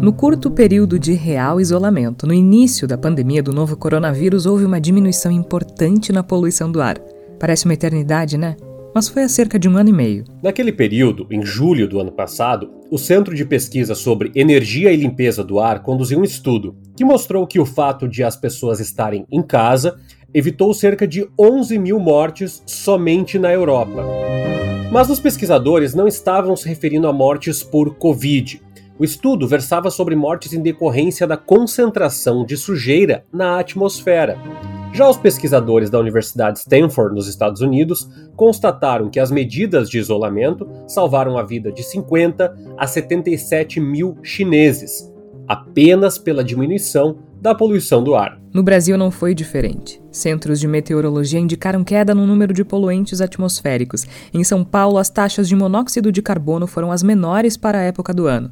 No 0.00 0.12
curto 0.12 0.48
período 0.48 0.96
de 0.96 1.12
real 1.12 1.60
isolamento, 1.60 2.24
no 2.24 2.32
início 2.32 2.86
da 2.86 2.96
pandemia 2.96 3.42
do 3.42 3.52
novo 3.52 3.76
coronavírus, 3.76 4.46
houve 4.46 4.64
uma 4.64 4.80
diminuição 4.80 5.32
importante 5.32 6.12
na 6.12 6.22
poluição 6.22 6.70
do 6.70 6.80
ar. 6.80 6.98
Parece 7.38 7.64
uma 7.64 7.74
eternidade, 7.74 8.38
né? 8.38 8.56
Mas 8.94 9.08
foi 9.08 9.24
há 9.24 9.28
cerca 9.28 9.58
de 9.58 9.68
um 9.68 9.76
ano 9.76 9.88
e 9.88 9.92
meio. 9.92 10.24
Naquele 10.40 10.72
período, 10.72 11.26
em 11.30 11.44
julho 11.44 11.88
do 11.88 11.98
ano 11.98 12.12
passado, 12.12 12.70
o 12.92 12.96
Centro 12.96 13.34
de 13.34 13.44
Pesquisa 13.44 13.96
sobre 13.96 14.30
Energia 14.36 14.92
e 14.92 14.96
Limpeza 14.96 15.42
do 15.42 15.58
Ar 15.58 15.82
conduziu 15.82 16.20
um 16.20 16.24
estudo 16.24 16.76
que 16.96 17.04
mostrou 17.04 17.44
que 17.44 17.58
o 17.58 17.66
fato 17.66 18.08
de 18.08 18.22
as 18.22 18.36
pessoas 18.36 18.78
estarem 18.78 19.26
em 19.30 19.42
casa 19.42 19.98
evitou 20.32 20.72
cerca 20.72 21.08
de 21.08 21.28
11 21.38 21.76
mil 21.76 21.98
mortes 21.98 22.62
somente 22.66 23.36
na 23.36 23.52
Europa. 23.52 24.04
Mas 24.92 25.10
os 25.10 25.20
pesquisadores 25.20 25.94
não 25.94 26.06
estavam 26.06 26.56
se 26.56 26.66
referindo 26.68 27.08
a 27.08 27.12
mortes 27.12 27.62
por 27.62 27.96
Covid. 27.96 28.62
O 28.98 29.04
estudo 29.04 29.46
versava 29.46 29.90
sobre 29.90 30.16
mortes 30.16 30.52
em 30.52 30.60
decorrência 30.60 31.24
da 31.24 31.36
concentração 31.36 32.44
de 32.44 32.56
sujeira 32.56 33.24
na 33.32 33.60
atmosfera. 33.60 34.36
Já 34.92 35.08
os 35.08 35.16
pesquisadores 35.16 35.88
da 35.88 36.00
Universidade 36.00 36.58
Stanford, 36.58 37.14
nos 37.14 37.28
Estados 37.28 37.60
Unidos, 37.60 38.10
constataram 38.34 39.08
que 39.08 39.20
as 39.20 39.30
medidas 39.30 39.88
de 39.88 39.98
isolamento 39.98 40.68
salvaram 40.88 41.38
a 41.38 41.44
vida 41.44 41.70
de 41.70 41.84
50 41.84 42.56
a 42.76 42.86
77 42.88 43.78
mil 43.78 44.18
chineses, 44.22 45.12
apenas 45.46 46.18
pela 46.18 46.42
diminuição 46.42 47.18
da 47.40 47.54
poluição 47.54 48.02
do 48.02 48.16
ar. 48.16 48.40
No 48.52 48.64
Brasil 48.64 48.98
não 48.98 49.12
foi 49.12 49.32
diferente. 49.32 50.02
Centros 50.10 50.58
de 50.58 50.66
meteorologia 50.66 51.38
indicaram 51.38 51.84
queda 51.84 52.12
no 52.12 52.26
número 52.26 52.52
de 52.52 52.64
poluentes 52.64 53.20
atmosféricos. 53.20 54.04
Em 54.34 54.42
São 54.42 54.64
Paulo, 54.64 54.98
as 54.98 55.08
taxas 55.08 55.46
de 55.46 55.54
monóxido 55.54 56.10
de 56.10 56.20
carbono 56.20 56.66
foram 56.66 56.90
as 56.90 57.04
menores 57.04 57.56
para 57.56 57.78
a 57.78 57.82
época 57.82 58.12
do 58.12 58.26
ano. 58.26 58.50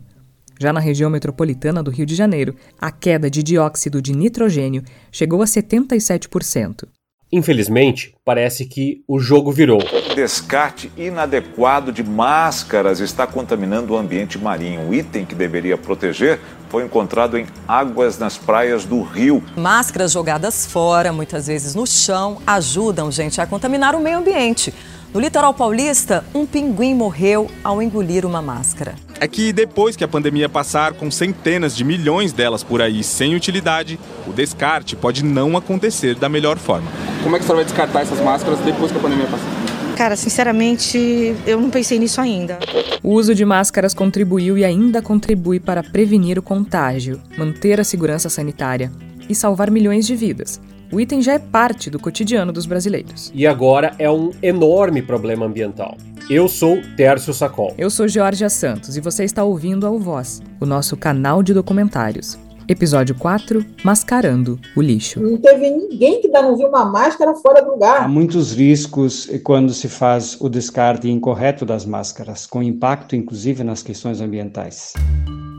Já 0.58 0.72
na 0.72 0.80
região 0.80 1.10
metropolitana 1.10 1.82
do 1.82 1.90
Rio 1.90 2.06
de 2.06 2.14
Janeiro, 2.14 2.54
a 2.80 2.90
queda 2.90 3.30
de 3.30 3.42
dióxido 3.42 4.00
de 4.00 4.12
nitrogênio 4.12 4.82
chegou 5.12 5.42
a 5.42 5.44
77%. 5.44 6.88
Infelizmente, 7.30 8.14
parece 8.24 8.64
que 8.64 9.02
o 9.06 9.18
jogo 9.18 9.50
virou. 9.50 9.80
Descarte 10.14 10.90
inadequado 10.96 11.90
de 11.90 12.04
máscaras 12.04 13.00
está 13.00 13.26
contaminando 13.26 13.92
o 13.92 13.96
ambiente 13.96 14.38
marinho. 14.38 14.88
O 14.88 14.94
item 14.94 15.24
que 15.24 15.34
deveria 15.34 15.76
proteger 15.76 16.38
foi 16.68 16.84
encontrado 16.84 17.36
em 17.36 17.44
águas 17.66 18.16
nas 18.16 18.38
praias 18.38 18.84
do 18.84 19.02
Rio. 19.02 19.42
Máscaras 19.56 20.12
jogadas 20.12 20.66
fora, 20.66 21.12
muitas 21.12 21.48
vezes 21.48 21.74
no 21.74 21.86
chão, 21.86 22.40
ajudam, 22.46 23.10
gente, 23.10 23.40
a 23.40 23.46
contaminar 23.46 23.96
o 23.96 24.00
meio 24.00 24.18
ambiente. 24.18 24.72
No 25.12 25.18
litoral 25.18 25.52
paulista, 25.52 26.24
um 26.32 26.46
pinguim 26.46 26.94
morreu 26.94 27.50
ao 27.64 27.82
engolir 27.82 28.24
uma 28.24 28.40
máscara. 28.40 28.94
É 29.18 29.26
que 29.26 29.52
depois 29.52 29.96
que 29.96 30.04
a 30.04 30.08
pandemia 30.08 30.48
passar 30.48 30.92
com 30.92 31.10
centenas 31.10 31.74
de 31.74 31.84
milhões 31.84 32.32
delas 32.32 32.62
por 32.62 32.82
aí 32.82 33.02
sem 33.02 33.34
utilidade, 33.34 33.98
o 34.26 34.32
descarte 34.32 34.94
pode 34.94 35.24
não 35.24 35.56
acontecer 35.56 36.14
da 36.14 36.28
melhor 36.28 36.58
forma. 36.58 36.90
Como 37.22 37.34
é 37.34 37.38
que 37.38 37.44
você 37.44 37.54
vai 37.54 37.64
descartar 37.64 38.02
essas 38.02 38.20
máscaras 38.20 38.58
depois 38.60 38.92
que 38.92 38.98
a 38.98 39.00
pandemia 39.00 39.26
passar? 39.26 39.96
Cara, 39.96 40.14
sinceramente, 40.14 41.34
eu 41.46 41.58
não 41.58 41.70
pensei 41.70 41.98
nisso 41.98 42.20
ainda. 42.20 42.58
O 43.02 43.14
uso 43.14 43.34
de 43.34 43.46
máscaras 43.46 43.94
contribuiu 43.94 44.58
e 44.58 44.64
ainda 44.64 45.00
contribui 45.00 45.58
para 45.58 45.82
prevenir 45.82 46.38
o 46.38 46.42
contágio, 46.42 47.18
manter 47.38 47.80
a 47.80 47.84
segurança 47.84 48.28
sanitária 48.28 48.92
e 49.26 49.34
salvar 49.34 49.70
milhões 49.70 50.06
de 50.06 50.14
vidas. 50.14 50.60
O 50.92 51.00
item 51.00 51.20
já 51.20 51.32
é 51.34 51.38
parte 51.38 51.90
do 51.90 51.98
cotidiano 51.98 52.52
dos 52.52 52.64
brasileiros. 52.64 53.32
E 53.34 53.46
agora 53.46 53.94
é 53.98 54.10
um 54.10 54.30
enorme 54.40 55.02
problema 55.02 55.44
ambiental. 55.44 55.96
Eu 56.30 56.48
sou 56.48 56.80
Tércio 56.96 57.34
Sacol. 57.34 57.74
Eu 57.76 57.90
sou 57.90 58.06
Georgia 58.06 58.48
Santos 58.48 58.96
e 58.96 59.00
você 59.00 59.24
está 59.24 59.42
ouvindo 59.42 59.86
ao 59.86 59.98
Voz, 59.98 60.40
o 60.60 60.66
nosso 60.66 60.96
canal 60.96 61.42
de 61.42 61.52
documentários. 61.52 62.38
Episódio 62.68 63.14
4 63.14 63.64
Mascarando 63.84 64.58
o 64.76 64.82
lixo. 64.82 65.20
Não 65.20 65.36
teve 65.38 65.70
ninguém 65.70 66.20
que 66.20 66.28
não 66.28 66.56
viu 66.56 66.68
uma 66.68 66.84
máscara 66.84 67.34
fora 67.34 67.62
do 67.62 67.72
lugar. 67.72 68.02
Há 68.02 68.08
muitos 68.08 68.52
riscos 68.52 69.28
quando 69.44 69.72
se 69.72 69.88
faz 69.88 70.36
o 70.40 70.48
descarte 70.48 71.08
incorreto 71.08 71.64
das 71.64 71.84
máscaras, 71.84 72.46
com 72.46 72.62
impacto 72.62 73.14
inclusive 73.14 73.62
nas 73.62 73.82
questões 73.82 74.20
ambientais. 74.20 74.94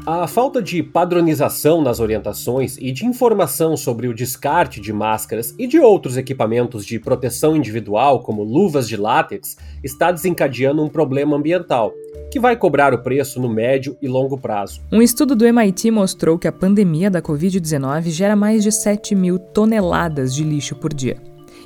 A 0.10 0.26
falta 0.26 0.62
de 0.64 0.82
padronização 0.82 1.82
nas 1.82 2.00
orientações 2.00 2.78
e 2.80 2.94
de 2.94 3.06
informação 3.06 3.76
sobre 3.76 4.08
o 4.08 4.14
descarte 4.14 4.80
de 4.80 4.94
máscaras 4.94 5.54
e 5.60 5.68
de 5.68 5.80
outros 5.80 6.16
equipamentos 6.16 6.86
de 6.86 6.98
proteção 6.98 7.58
individual, 7.58 8.22
como 8.22 8.42
luvas 8.42 8.88
de 8.88 8.96
látex, 8.96 9.58
está 9.84 10.10
desencadeando 10.10 10.82
um 10.82 10.88
problema 10.88 11.36
ambiental, 11.36 11.92
que 12.32 12.40
vai 12.40 12.56
cobrar 12.56 12.94
o 12.94 13.04
preço 13.04 13.38
no 13.42 13.50
médio 13.50 13.98
e 14.02 14.08
longo 14.08 14.38
prazo. 14.38 14.80
Um 14.94 15.02
estudo 15.02 15.36
do 15.36 15.46
MIT 15.46 15.92
mostrou 15.92 16.40
que 16.40 16.48
a 16.48 16.54
pandemia 16.54 17.12
da 17.12 17.22
Covid-19 17.22 18.04
gera 18.04 18.34
mais 18.34 18.64
de 18.64 18.72
7 18.72 19.14
mil 19.14 19.38
toneladas 19.38 20.34
de 20.34 20.42
lixo 20.42 20.74
por 20.74 20.94
dia. 20.94 21.18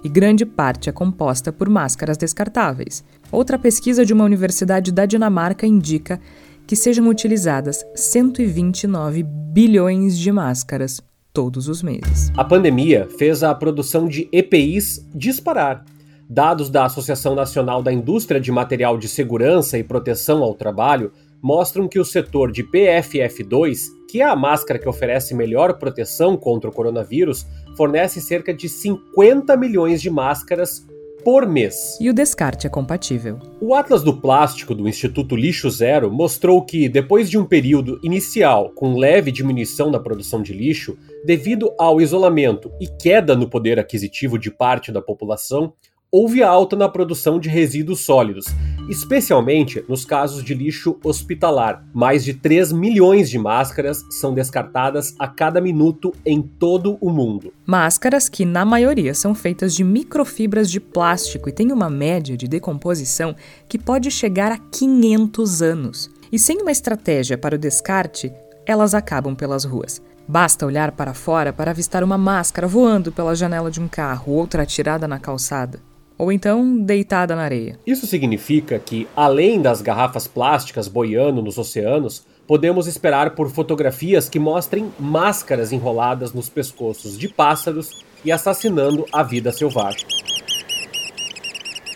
E 0.03 0.09
grande 0.09 0.47
parte 0.47 0.90
é 0.90 0.91
composta 0.91 1.53
por 1.53 1.69
máscaras 1.69 2.18
descartáveis. 2.18 3.03
Outra 3.31 3.59
pesquisa 3.59 4.03
de 4.03 4.13
uma 4.13 4.25
universidade 4.25 4.91
da 4.91 5.06
Dinamarca 5.06 5.68
indica 5.68 6.19
que 6.67 6.75
sejam 6.75 7.07
utilizadas 7.07 7.83
129 7.95 9.23
bilhões 9.23 10.17
de 10.17 10.31
máscaras 10.31 11.01
todos 11.33 11.67
os 11.67 11.81
meses. 11.81 12.31
A 12.35 12.44
pandemia 12.44 13.07
fez 13.17 13.44
a 13.44 13.53
produção 13.55 14.07
de 14.07 14.27
EPIs 14.31 15.07
disparar. 15.13 15.83
Dados 16.29 16.69
da 16.69 16.85
Associação 16.85 17.35
Nacional 17.35 17.83
da 17.83 17.91
Indústria 17.91 18.39
de 18.39 18.51
Material 18.51 18.97
de 18.97 19.07
Segurança 19.07 19.77
e 19.77 19.83
Proteção 19.83 20.44
ao 20.44 20.53
Trabalho 20.53 21.11
mostram 21.41 21.88
que 21.88 21.99
o 21.99 22.05
setor 22.05 22.51
de 22.51 22.63
PFF2, 22.63 23.88
que 24.09 24.22
é 24.22 24.25
a 24.25 24.35
máscara 24.35 24.79
que 24.79 24.88
oferece 24.88 25.33
melhor 25.33 25.78
proteção 25.78 26.38
contra 26.38 26.69
o 26.69 26.73
coronavírus, 26.73 27.45
fornece 27.75 28.22
cerca 28.22 28.53
de 28.53 28.69
50 28.69 29.57
milhões 29.57 30.01
de 30.01 30.09
máscaras 30.09 30.85
por 31.24 31.48
mês. 31.48 31.98
E 32.00 32.09
o 32.09 32.14
descarte 32.14 32.68
é 32.68 32.70
compatível. 32.70 33.40
O 33.59 33.74
Atlas 33.74 34.04
do 34.04 34.20
Plástico 34.20 34.74
do 34.74 34.88
Instituto 34.88 35.36
Lixo 35.36 35.70
Zero 35.70 36.12
mostrou 36.12 36.64
que, 36.66 36.90
depois 36.90 37.30
de 37.30 37.38
um 37.38 37.46
período 37.46 38.00
inicial 38.04 38.72
com 38.72 38.98
leve 38.98 39.32
diminuição 39.32 39.92
na 39.92 40.00
produção 40.00 40.42
de 40.42 40.54
lixo, 40.54 40.98
devido 41.26 41.74
ao 41.78 42.02
isolamento 42.02 42.72
e 42.80 42.88
queda 42.88 43.36
no 43.36 43.50
poder 43.50 43.80
aquisitivo 43.80 44.38
de 44.38 44.50
parte 44.50 44.92
da 44.92 45.02
população, 45.02 45.74
houve 46.13 46.44
alta 46.44 46.75
na 46.75 46.89
produção 46.89 47.39
de 47.39 47.47
resíduos 47.47 48.01
sólidos, 48.01 48.45
especialmente 48.89 49.81
nos 49.88 50.03
casos 50.03 50.44
de 50.44 50.53
lixo 50.53 50.99
hospitalar. 51.01 51.85
Mais 51.94 52.25
de 52.25 52.33
3 52.33 52.73
milhões 52.73 53.29
de 53.29 53.39
máscaras 53.39 54.03
são 54.19 54.33
descartadas 54.33 55.16
a 55.17 55.25
cada 55.25 55.61
minuto 55.61 56.13
em 56.25 56.41
todo 56.41 56.97
o 56.99 57.09
mundo. 57.09 57.53
Máscaras 57.66 58.27
que, 58.27 58.44
na 58.44 58.66
maioria, 58.66 59.13
são 59.13 59.33
feitas 59.33 59.73
de 59.73 59.85
microfibras 59.85 60.69
de 60.69 60.81
plástico 60.81 61.47
e 61.47 61.53
têm 61.53 61.72
uma 61.72 61.89
média 61.89 62.35
de 62.35 62.45
decomposição 62.45 63.33
que 63.69 63.79
pode 63.79 64.11
chegar 64.11 64.51
a 64.51 64.57
500 64.57 65.61
anos. 65.61 66.09
E 66.29 66.38
sem 66.38 66.61
uma 66.61 66.72
estratégia 66.73 67.38
para 67.38 67.55
o 67.55 67.59
descarte, 67.59 68.33
elas 68.66 68.93
acabam 68.93 69.33
pelas 69.33 69.63
ruas. 69.63 70.01
Basta 70.28 70.66
olhar 70.66 70.91
para 70.91 71.13
fora 71.13 71.53
para 71.53 71.72
avistar 71.72 72.03
uma 72.03 72.17
máscara 72.17 72.67
voando 72.67 73.13
pela 73.13 73.33
janela 73.33 73.72
de 73.72 73.79
um 73.79 73.88
carro, 73.88 74.33
outra 74.33 74.63
atirada 74.63 75.07
na 75.07 75.17
calçada 75.17 75.79
ou 76.22 76.32
então 76.32 76.78
deitada 76.78 77.36
na 77.36 77.42
areia. 77.42 77.80
Isso 77.86 78.06
significa 78.06 78.78
que, 78.78 79.08
além 79.16 79.59
das 79.59 79.82
garrafas 79.82 80.28
plásticas 80.28 80.88
boiando 80.88 81.42
nos 81.42 81.58
oceanos, 81.58 82.24
podemos 82.46 82.86
esperar 82.86 83.32
por 83.32 83.50
fotografias 83.50 84.30
que 84.30 84.38
mostrem 84.38 84.94
máscaras 85.00 85.72
enroladas 85.72 86.32
nos 86.32 86.48
pescoços 86.48 87.18
de 87.18 87.28
pássaros 87.28 88.06
e 88.24 88.32
assassinando 88.32 89.04
a 89.12 89.24
vida 89.24 89.52
selvagem. 89.52 90.06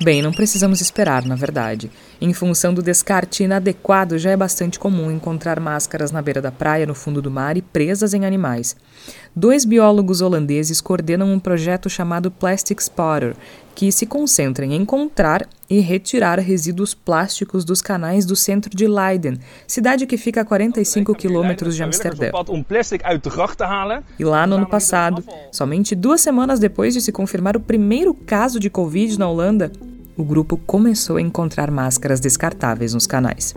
Bem, 0.04 0.24
não 0.24 0.32
precisamos 0.32 0.82
esperar, 0.82 1.24
na 1.24 1.36
verdade. 1.36 1.92
Em 2.22 2.34
função 2.34 2.74
do 2.74 2.82
descarte 2.82 3.44
inadequado, 3.44 4.18
já 4.18 4.32
é 4.32 4.38
bastante 4.38 4.80
comum 4.80 5.12
encontrar 5.12 5.60
máscaras 5.60 6.12
na 6.12 6.22
beira 6.22 6.42
da 6.42 6.52
praia, 6.52 6.86
no 6.86 6.96
fundo 6.96 7.22
do 7.22 7.30
mar 7.30 7.58
e 7.58 7.62
presas 7.62 8.14
em 8.14 8.26
animais. 8.26 8.76
Dois 9.36 9.66
biólogos 9.66 10.22
holandeses 10.22 10.80
coordenam 10.80 11.32
um 11.32 11.40
projeto 11.40 11.90
chamado 11.90 12.32
Plastic 12.32 12.80
Spotter, 12.80 13.36
que 13.76 13.92
se 13.92 14.06
concentra 14.06 14.66
em 14.66 14.74
encontrar 14.74 15.46
e 15.70 15.80
retirar 15.80 16.40
resíduos 16.40 16.94
plásticos 16.94 17.66
dos 17.66 17.82
canais 17.82 18.26
do 18.26 18.36
centro 18.36 18.74
de 18.74 18.88
Leiden, 18.88 19.38
cidade 19.68 20.08
que 20.08 20.18
fica 20.18 20.42
a 20.42 20.46
45 20.46 21.14
quilômetros 21.16 21.76
de 21.76 21.84
Amsterdã. 21.84 22.32
E 24.18 24.24
lá 24.24 24.48
no 24.48 24.56
ano 24.56 24.68
passado, 24.68 25.22
somente 25.52 25.94
duas 25.94 26.22
semanas 26.22 26.60
depois 26.60 26.94
de 26.94 27.02
se 27.02 27.12
confirmar 27.12 27.58
o 27.58 27.60
primeiro 27.60 28.14
caso 28.14 28.58
de 28.58 28.70
Covid 28.70 29.20
na 29.20 29.28
Holanda, 29.28 29.70
o 30.18 30.24
grupo 30.24 30.58
começou 30.58 31.18
a 31.18 31.22
encontrar 31.22 31.70
máscaras 31.70 32.20
descartáveis 32.20 32.94
nos 32.94 33.06
canais. 33.06 33.54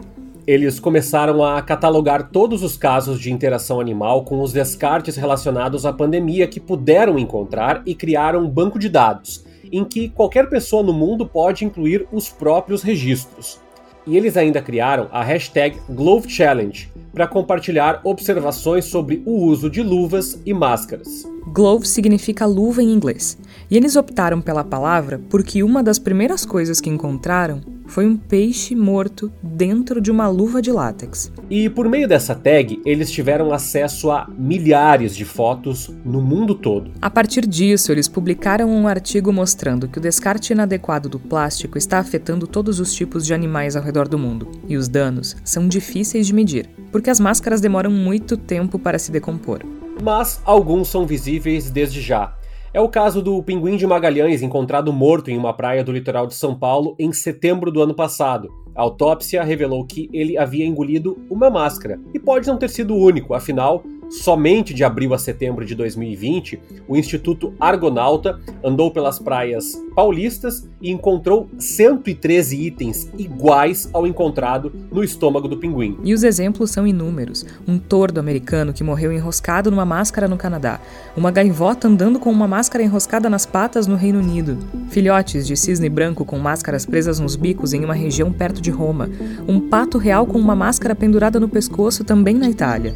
Eles 0.47 0.81
começaram 0.81 1.45
a 1.45 1.61
catalogar 1.61 2.31
todos 2.31 2.63
os 2.63 2.77
casos 2.77 3.21
de 3.21 3.31
interação 3.31 3.81
animal 3.81 4.25
com 4.25 4.41
os 4.41 4.53
descartes 4.53 5.17
relacionados 5.17 5.85
à 5.85 5.93
pandemia 5.93 6.47
que 6.47 6.59
puderam 6.59 7.19
encontrar 7.19 7.83
e 7.85 7.95
criaram 7.95 8.41
um 8.41 8.49
banco 8.49 8.79
de 8.79 8.89
dados, 8.89 9.45
em 9.71 9.85
que 9.85 10.09
qualquer 10.09 10.49
pessoa 10.49 10.83
no 10.83 10.93
mundo 10.93 11.27
pode 11.27 11.65
incluir 11.65 12.09
os 12.11 12.31
próprios 12.31 12.83
registros. 12.83 13.61
E 14.09 14.17
eles 14.17 14.39
ainda 14.39 14.63
criaram 14.63 15.07
a 15.13 15.23
hashtag 15.23 15.79
Glove 15.91 16.31
Challenge 16.31 16.91
para 17.13 17.29
compartilhar 17.29 18.01
observações 18.03 18.87
sobre 18.87 19.23
o 19.27 19.33
uso 19.33 19.69
de 19.69 19.83
luvas 19.83 20.41
e 20.47 20.55
máscaras. 20.55 21.25
Glove 21.53 21.87
significa 21.87 22.47
luva 22.47 22.83
em 22.83 22.91
inglês, 22.91 23.37
e 23.71 23.77
eles 23.77 23.97
optaram 23.97 24.41
pela 24.41 24.65
palavra 24.65 25.21
porque 25.29 25.63
uma 25.63 25.83
das 25.83 25.99
primeiras 25.99 26.47
coisas 26.47 26.81
que 26.81 26.89
encontraram 26.89 27.61
foi 27.89 28.07
um 28.07 28.17
peixe 28.17 28.77
morto 28.77 29.33
dentro 29.43 30.01
de 30.01 30.11
uma 30.11 30.29
luva 30.29 30.63
de 30.63 30.71
látex. 30.71 31.33
E 31.51 31.69
por 31.69 31.89
meio 31.89 32.07
dessa 32.07 32.35
tag, 32.35 32.81
eles 32.85 33.11
tiveram 33.11 33.53
acesso 33.53 34.11
a 34.11 34.29
milhares 34.39 35.17
de 35.17 35.25
fotos 35.25 35.91
no 36.05 36.23
mundo 36.23 36.55
todo. 36.55 36.93
A 37.03 37.11
partir 37.11 37.47
disso, 37.47 37.91
eles 37.91 38.07
publicaram 38.07 38.71
um 38.71 38.87
artigo 38.87 39.33
mostrando 39.33 39.89
que 39.89 39.99
o 39.99 40.03
descarte 40.03 40.53
inadequado 40.53 41.09
do 41.09 41.19
plástico 41.19 41.79
está 41.79 41.99
afetando 41.99 42.47
todos 42.47 42.79
os 42.79 42.95
tipos 42.95 43.27
de 43.27 43.35
animais 43.35 43.75
ao 43.75 43.83
redor 43.83 44.07
do 44.07 44.19
mundo, 44.19 44.49
e 44.69 44.77
os 44.77 44.87
danos 44.87 45.35
são 45.43 45.67
difíceis 45.67 46.27
de 46.27 46.35
medir, 46.35 46.69
porque 46.93 47.11
as 47.11 47.19
máscaras 47.19 47.61
demoram 47.61 47.91
muito 47.91 48.37
tempo 48.37 48.79
para 48.79 48.99
se 48.99 49.11
decompor. 49.11 49.63
Mas 50.03 50.41
alguns 50.45 50.89
são 50.89 51.07
visíveis 51.07 51.71
desde 51.71 52.01
já. 52.01 52.38
É 52.79 52.81
o 52.81 52.89
caso 52.89 53.21
do 53.21 53.43
pinguim 53.43 53.77
de 53.77 53.85
Magalhães 53.89 54.41
encontrado 54.41 54.93
morto 54.93 55.33
em 55.33 55.37
uma 55.37 55.53
praia 55.53 55.83
do 55.83 55.91
litoral 55.91 56.29
de 56.29 56.35
São 56.37 56.57
Paulo 56.57 56.95
em 56.97 57.13
setembro 57.13 57.73
do 57.73 57.83
ano 57.83 57.93
passado. 57.93 58.49
A 58.79 58.83
autópsia 58.83 59.43
revelou 59.43 59.85
que 59.85 60.09
ele 60.13 60.39
havia 60.39 60.65
engolido 60.65 61.19
uma 61.29 61.51
máscara. 61.51 61.99
E 62.15 62.19
pode 62.21 62.47
não 62.47 62.57
ter 62.57 62.71
sido 62.71 62.95
o 62.95 63.05
único, 63.05 63.35
afinal, 63.35 63.83
Somente 64.09 64.73
de 64.73 64.83
abril 64.83 65.13
a 65.13 65.19
setembro 65.19 65.67
de 65.67 65.75
2020, 65.75 66.59
o 66.89 66.97
Instituto 66.97 67.53
Argonauta 67.61 68.41
andou 68.65 68.91
pelas 68.91 69.19
praias 69.19 69.75
paulistas 69.95 70.67
e 70.81 70.91
encontrou 70.91 71.49
113 71.59 72.57
itens 72.57 73.11
iguais 73.19 73.91
ao 73.93 74.07
encontrado 74.07 74.73
no 74.91 75.05
estômago 75.05 75.47
do 75.47 75.59
pinguim. 75.59 75.99
E 76.03 76.15
os 76.15 76.23
exemplos 76.23 76.71
são 76.71 76.87
inúmeros. 76.87 77.45
Um 77.67 77.79
tordo 77.79 78.19
americano 78.19 78.73
que 78.73 78.83
morreu 78.83 79.13
enroscado 79.13 79.71
numa 79.71 79.85
máscara 79.85 80.27
no 80.27 80.39
Canadá, 80.39 80.81
uma 81.15 81.31
gaivota 81.31 81.87
andando 81.87 82.19
com 82.19 82.31
uma 82.31 82.49
máscara 82.49 82.83
enroscada 82.83 83.29
nas 83.29 83.45
patas 83.45 83.87
no 83.87 83.97
Reino 83.97 84.21
Unido, 84.21 84.57
filhotes 84.89 85.47
de 85.47 85.55
cisne 85.55 85.89
branco 85.91 86.25
com 86.25 86.39
máscaras 86.39 86.87
presas 86.87 87.21
nos 87.21 87.37
bicos 87.37 87.75
em 87.75 87.85
uma 87.85 87.95
região 87.95 88.33
perto 88.33 88.63
de 88.63 88.68
Roma, 88.71 89.09
um 89.47 89.61
pato 89.61 89.99
real 89.99 90.27
com 90.27 90.39
uma 90.39 90.55
máscara 90.55 90.95
pendurada 90.95 91.39
no 91.39 91.49
pescoço 91.49 92.05
também 92.05 92.35
na 92.35 92.49
Itália. 92.49 92.95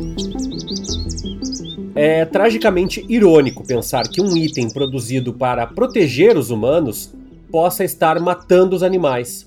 É 1.94 2.24
tragicamente 2.24 3.04
irônico 3.08 3.66
pensar 3.66 4.08
que 4.08 4.22
um 4.22 4.36
item 4.36 4.70
produzido 4.70 5.32
para 5.32 5.66
proteger 5.66 6.36
os 6.36 6.50
humanos 6.50 7.12
possa 7.50 7.84
estar 7.84 8.18
matando 8.18 8.74
os 8.74 8.82
animais. 8.82 9.46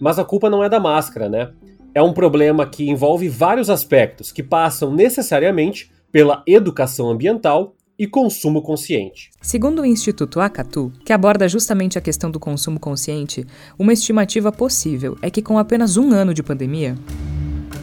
Mas 0.00 0.18
a 0.18 0.24
culpa 0.24 0.50
não 0.50 0.62
é 0.62 0.68
da 0.68 0.80
máscara, 0.80 1.28
né? 1.28 1.50
É 1.94 2.02
um 2.02 2.12
problema 2.12 2.66
que 2.66 2.90
envolve 2.90 3.28
vários 3.28 3.70
aspectos 3.70 4.32
que 4.32 4.42
passam 4.42 4.92
necessariamente 4.92 5.90
pela 6.10 6.42
educação 6.46 7.08
ambiental 7.08 7.74
e 7.98 8.06
consumo 8.06 8.62
consciente. 8.62 9.30
Segundo 9.40 9.82
o 9.82 9.86
Instituto 9.86 10.40
Acatu, 10.40 10.92
que 11.04 11.12
aborda 11.12 11.48
justamente 11.48 11.98
a 11.98 12.00
questão 12.00 12.30
do 12.30 12.40
consumo 12.40 12.78
consciente, 12.80 13.46
uma 13.78 13.92
estimativa 13.92 14.50
possível 14.50 15.16
é 15.22 15.30
que 15.30 15.42
com 15.42 15.58
apenas 15.58 15.96
um 15.96 16.12
ano 16.12 16.34
de 16.34 16.42
pandemia, 16.42 16.96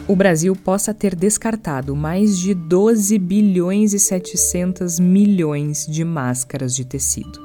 o 0.08 0.16
Brasil 0.16 0.54
possa 0.56 0.92
ter 0.92 1.14
descartado 1.14 1.94
mais 1.94 2.38
de 2.38 2.54
12 2.54 3.18
bilhões 3.18 3.94
e 3.94 3.98
700 3.98 4.98
milhões 4.98 5.86
de 5.86 6.04
máscaras 6.04 6.74
de 6.74 6.84
tecido. 6.84 7.40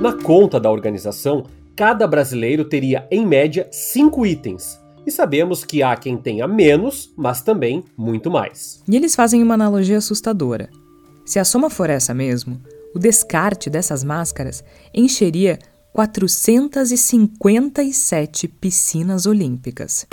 Na 0.00 0.12
conta 0.12 0.58
da 0.58 0.70
organização, 0.70 1.44
cada 1.76 2.06
brasileiro 2.06 2.64
teria, 2.64 3.06
em 3.10 3.24
média, 3.24 3.68
cinco 3.70 4.26
itens. 4.26 4.80
E 5.06 5.10
sabemos 5.10 5.64
que 5.64 5.82
há 5.82 5.96
quem 5.96 6.16
tenha 6.16 6.46
menos, 6.46 7.12
mas 7.16 7.42
também 7.42 7.84
muito 7.96 8.30
mais. 8.30 8.82
E 8.88 8.96
eles 8.96 9.14
fazem 9.14 9.42
uma 9.42 9.54
analogia 9.54 9.98
assustadora. 9.98 10.68
Se 11.24 11.38
a 11.38 11.44
soma 11.44 11.70
for 11.70 11.88
essa 11.90 12.12
mesmo, 12.12 12.60
o 12.94 12.98
descarte 12.98 13.70
dessas 13.70 14.04
máscaras 14.04 14.62
encheria 14.94 15.58
457 15.92 18.48
piscinas 18.48 19.24
olímpicas. 19.26 20.06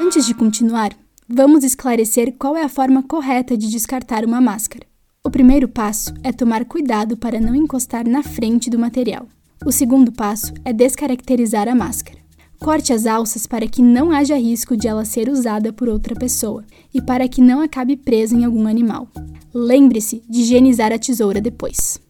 Antes 0.00 0.24
de 0.26 0.34
continuar, 0.34 0.96
Vamos 1.30 1.62
esclarecer 1.62 2.34
qual 2.38 2.56
é 2.56 2.62
a 2.62 2.70
forma 2.70 3.02
correta 3.02 3.54
de 3.54 3.68
descartar 3.68 4.24
uma 4.24 4.40
máscara. 4.40 4.86
O 5.22 5.30
primeiro 5.30 5.68
passo 5.68 6.14
é 6.22 6.32
tomar 6.32 6.64
cuidado 6.64 7.18
para 7.18 7.38
não 7.38 7.54
encostar 7.54 8.08
na 8.08 8.22
frente 8.22 8.70
do 8.70 8.78
material. 8.78 9.28
O 9.62 9.70
segundo 9.70 10.10
passo 10.10 10.54
é 10.64 10.72
descaracterizar 10.72 11.68
a 11.68 11.74
máscara. 11.74 12.17
Corte 12.60 12.92
as 12.92 13.06
alças 13.06 13.46
para 13.46 13.68
que 13.68 13.80
não 13.80 14.10
haja 14.10 14.36
risco 14.36 14.76
de 14.76 14.88
ela 14.88 15.04
ser 15.04 15.28
usada 15.28 15.72
por 15.72 15.88
outra 15.88 16.14
pessoa 16.14 16.64
e 16.92 17.00
para 17.00 17.28
que 17.28 17.40
não 17.40 17.60
acabe 17.60 17.96
presa 17.96 18.34
em 18.34 18.44
algum 18.44 18.66
animal. 18.66 19.08
Lembre-se 19.54 20.22
de 20.28 20.40
higienizar 20.40 20.92
a 20.92 20.98
tesoura 20.98 21.40
depois. 21.40 22.00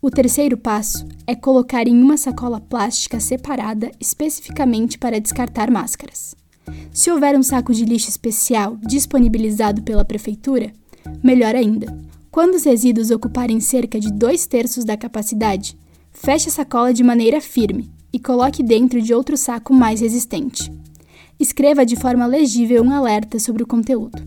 O 0.00 0.10
terceiro 0.10 0.56
passo 0.56 1.06
é 1.26 1.34
colocar 1.34 1.86
em 1.86 2.02
uma 2.02 2.16
sacola 2.16 2.58
plástica 2.60 3.20
separada 3.20 3.90
especificamente 4.00 4.98
para 4.98 5.20
descartar 5.20 5.70
máscaras. 5.70 6.34
Se 6.92 7.10
houver 7.10 7.38
um 7.38 7.42
saco 7.42 7.74
de 7.74 7.84
lixo 7.84 8.08
especial 8.08 8.78
disponibilizado 8.78 9.82
pela 9.82 10.04
prefeitura, 10.04 10.72
melhor 11.22 11.54
ainda. 11.54 11.94
Quando 12.30 12.54
os 12.54 12.64
resíduos 12.64 13.10
ocuparem 13.10 13.60
cerca 13.60 14.00
de 14.00 14.10
dois 14.10 14.46
terços 14.46 14.84
da 14.84 14.96
capacidade, 14.96 15.76
feche 16.10 16.48
a 16.48 16.52
sacola 16.52 16.94
de 16.94 17.04
maneira 17.04 17.40
firme 17.40 17.90
e 18.12 18.18
coloque 18.18 18.62
dentro 18.62 19.00
de 19.00 19.14
outro 19.14 19.36
saco 19.36 19.72
mais 19.72 20.00
resistente. 20.00 20.72
Escreva 21.38 21.86
de 21.86 21.96
forma 21.96 22.26
legível 22.26 22.82
um 22.82 22.92
alerta 22.92 23.38
sobre 23.38 23.62
o 23.62 23.66
conteúdo. 23.66 24.22